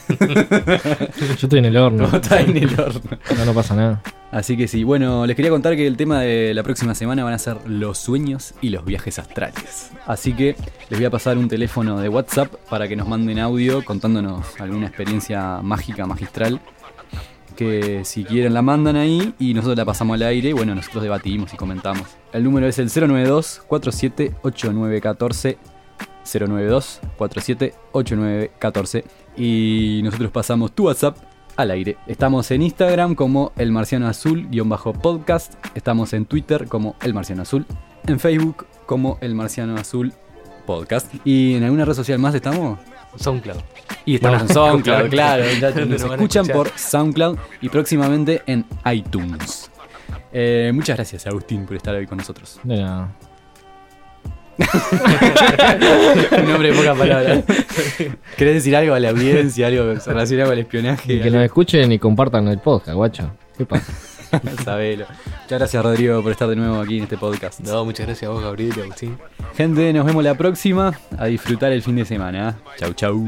Yo 0.19 1.47
estoy 1.47 1.59
en 1.59 1.65
el 1.65 1.77
horno. 1.77 2.09
en 2.31 2.57
el 2.57 2.79
horno. 2.79 3.17
No, 3.37 3.45
no 3.45 3.53
pasa 3.53 3.75
nada. 3.75 4.01
Así 4.31 4.55
que 4.55 4.67
sí, 4.67 4.83
bueno, 4.83 5.25
les 5.25 5.35
quería 5.35 5.49
contar 5.49 5.75
que 5.75 5.87
el 5.87 5.97
tema 5.97 6.21
de 6.21 6.53
la 6.53 6.61
próxima 6.61 6.93
semana 6.93 7.23
van 7.23 7.33
a 7.33 7.39
ser 7.39 7.57
los 7.67 7.97
sueños 7.97 8.53
y 8.61 8.69
los 8.69 8.85
viajes 8.85 9.17
astrales. 9.17 9.91
Así 10.05 10.33
que 10.33 10.55
les 10.89 10.99
voy 10.99 11.05
a 11.05 11.09
pasar 11.09 11.37
un 11.37 11.47
teléfono 11.47 11.99
de 11.99 12.09
WhatsApp 12.09 12.53
para 12.69 12.87
que 12.87 12.95
nos 12.95 13.07
manden 13.07 13.39
audio 13.39 13.83
contándonos 13.83 14.59
alguna 14.59 14.85
experiencia 14.85 15.61
mágica, 15.63 16.05
magistral. 16.05 16.59
Que 17.55 18.05
si 18.05 18.23
quieren 18.23 18.53
la 18.53 18.61
mandan 18.61 18.95
ahí 18.95 19.33
y 19.39 19.53
nosotros 19.53 19.77
la 19.77 19.83
pasamos 19.83 20.13
al 20.13 20.23
aire 20.23 20.49
y 20.49 20.53
bueno, 20.53 20.75
nosotros 20.75 21.03
debatimos 21.03 21.53
y 21.53 21.57
comentamos. 21.57 22.03
El 22.31 22.43
número 22.43 22.67
es 22.67 22.77
el 22.77 22.87
092 22.87 23.63
47 23.67 24.35
8914 24.43 25.57
092 26.23 27.01
47 27.17 27.73
8914 27.91 29.03
y 29.35 30.01
nosotros 30.03 30.31
pasamos 30.31 30.71
tu 30.71 30.85
WhatsApp 30.85 31.17
al 31.59 31.71
aire. 31.71 31.97
Estamos 32.07 32.49
en 32.51 32.61
Instagram 32.61 33.15
como 33.15 33.51
El 33.57 33.73
Marciano 33.73 34.07
Azul-podcast. 34.07 35.55
Estamos 35.75 36.13
en 36.13 36.25
Twitter 36.25 36.67
como 36.67 36.95
El 37.01 37.13
Marciano 37.13 37.41
Azul. 37.41 37.65
En 38.07 38.17
Facebook 38.17 38.65
como 38.85 39.17
El 39.19 39.35
Marciano 39.35 39.75
Azul 39.75 40.13
Podcast. 40.65 41.13
¿Y 41.25 41.55
en 41.55 41.65
alguna 41.65 41.83
red 41.83 41.93
social 41.95 42.17
más 42.17 42.33
estamos? 42.33 42.79
SoundCloud. 43.17 43.57
Y 44.05 44.15
estamos 44.15 44.43
No, 44.43 44.47
en 44.47 44.53
SoundCloud, 44.53 45.09
claro. 45.09 45.43
ya 45.59 45.71
¿Dónde 45.71 45.97
nos 45.97 46.11
escuchan 46.11 46.47
por 46.47 46.69
SoundCloud 46.69 47.37
y 47.59 47.67
próximamente 47.67 48.41
en 48.45 48.65
iTunes. 48.89 49.69
Eh, 50.31 50.71
muchas 50.73 50.95
gracias, 50.95 51.27
Agustín, 51.27 51.65
por 51.65 51.75
estar 51.75 51.93
hoy 51.93 52.07
con 52.07 52.19
nosotros. 52.19 52.57
De 52.63 52.77
nada. 52.77 53.13
Un 56.43 56.51
hombre 56.51 56.71
de 56.71 56.77
pocas 56.77 56.97
palabras. 56.97 57.43
¿Querés 58.37 58.55
decir 58.55 58.75
algo 58.75 58.93
a 58.93 58.99
la 58.99 59.09
audiencia? 59.09 59.67
Algo 59.67 59.93
relacionado 60.05 60.49
con 60.49 60.57
el 60.57 60.65
espionaje? 60.65 61.13
Y 61.13 61.21
que 61.21 61.31
nos 61.31 61.43
escuchen 61.43 61.91
y 61.91 61.99
compartan 61.99 62.47
el 62.47 62.59
podcast, 62.59 62.95
guacho. 62.95 63.31
¿Qué 63.57 63.65
pasa? 63.65 63.91
Sabelo. 64.63 65.05
Muchas 65.07 65.59
gracias, 65.59 65.83
Rodrigo, 65.83 66.21
por 66.21 66.31
estar 66.31 66.47
de 66.47 66.55
nuevo 66.55 66.79
aquí 66.79 66.97
en 66.97 67.03
este 67.03 67.17
podcast. 67.17 67.61
No, 67.61 67.85
muchas 67.85 68.05
gracias 68.05 68.29
a 68.29 68.33
vos, 68.33 68.43
Gabriel 68.43 68.73
y 68.75 68.81
Agustín. 68.81 69.17
Gente, 69.55 69.91
nos 69.93 70.05
vemos 70.05 70.23
la 70.23 70.35
próxima. 70.35 70.93
A 71.17 71.25
disfrutar 71.25 71.71
el 71.71 71.81
fin 71.81 71.95
de 71.95 72.05
semana. 72.05 72.57
Chau, 72.77 72.93
chau. 72.93 73.25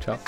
Chao. 0.00 0.18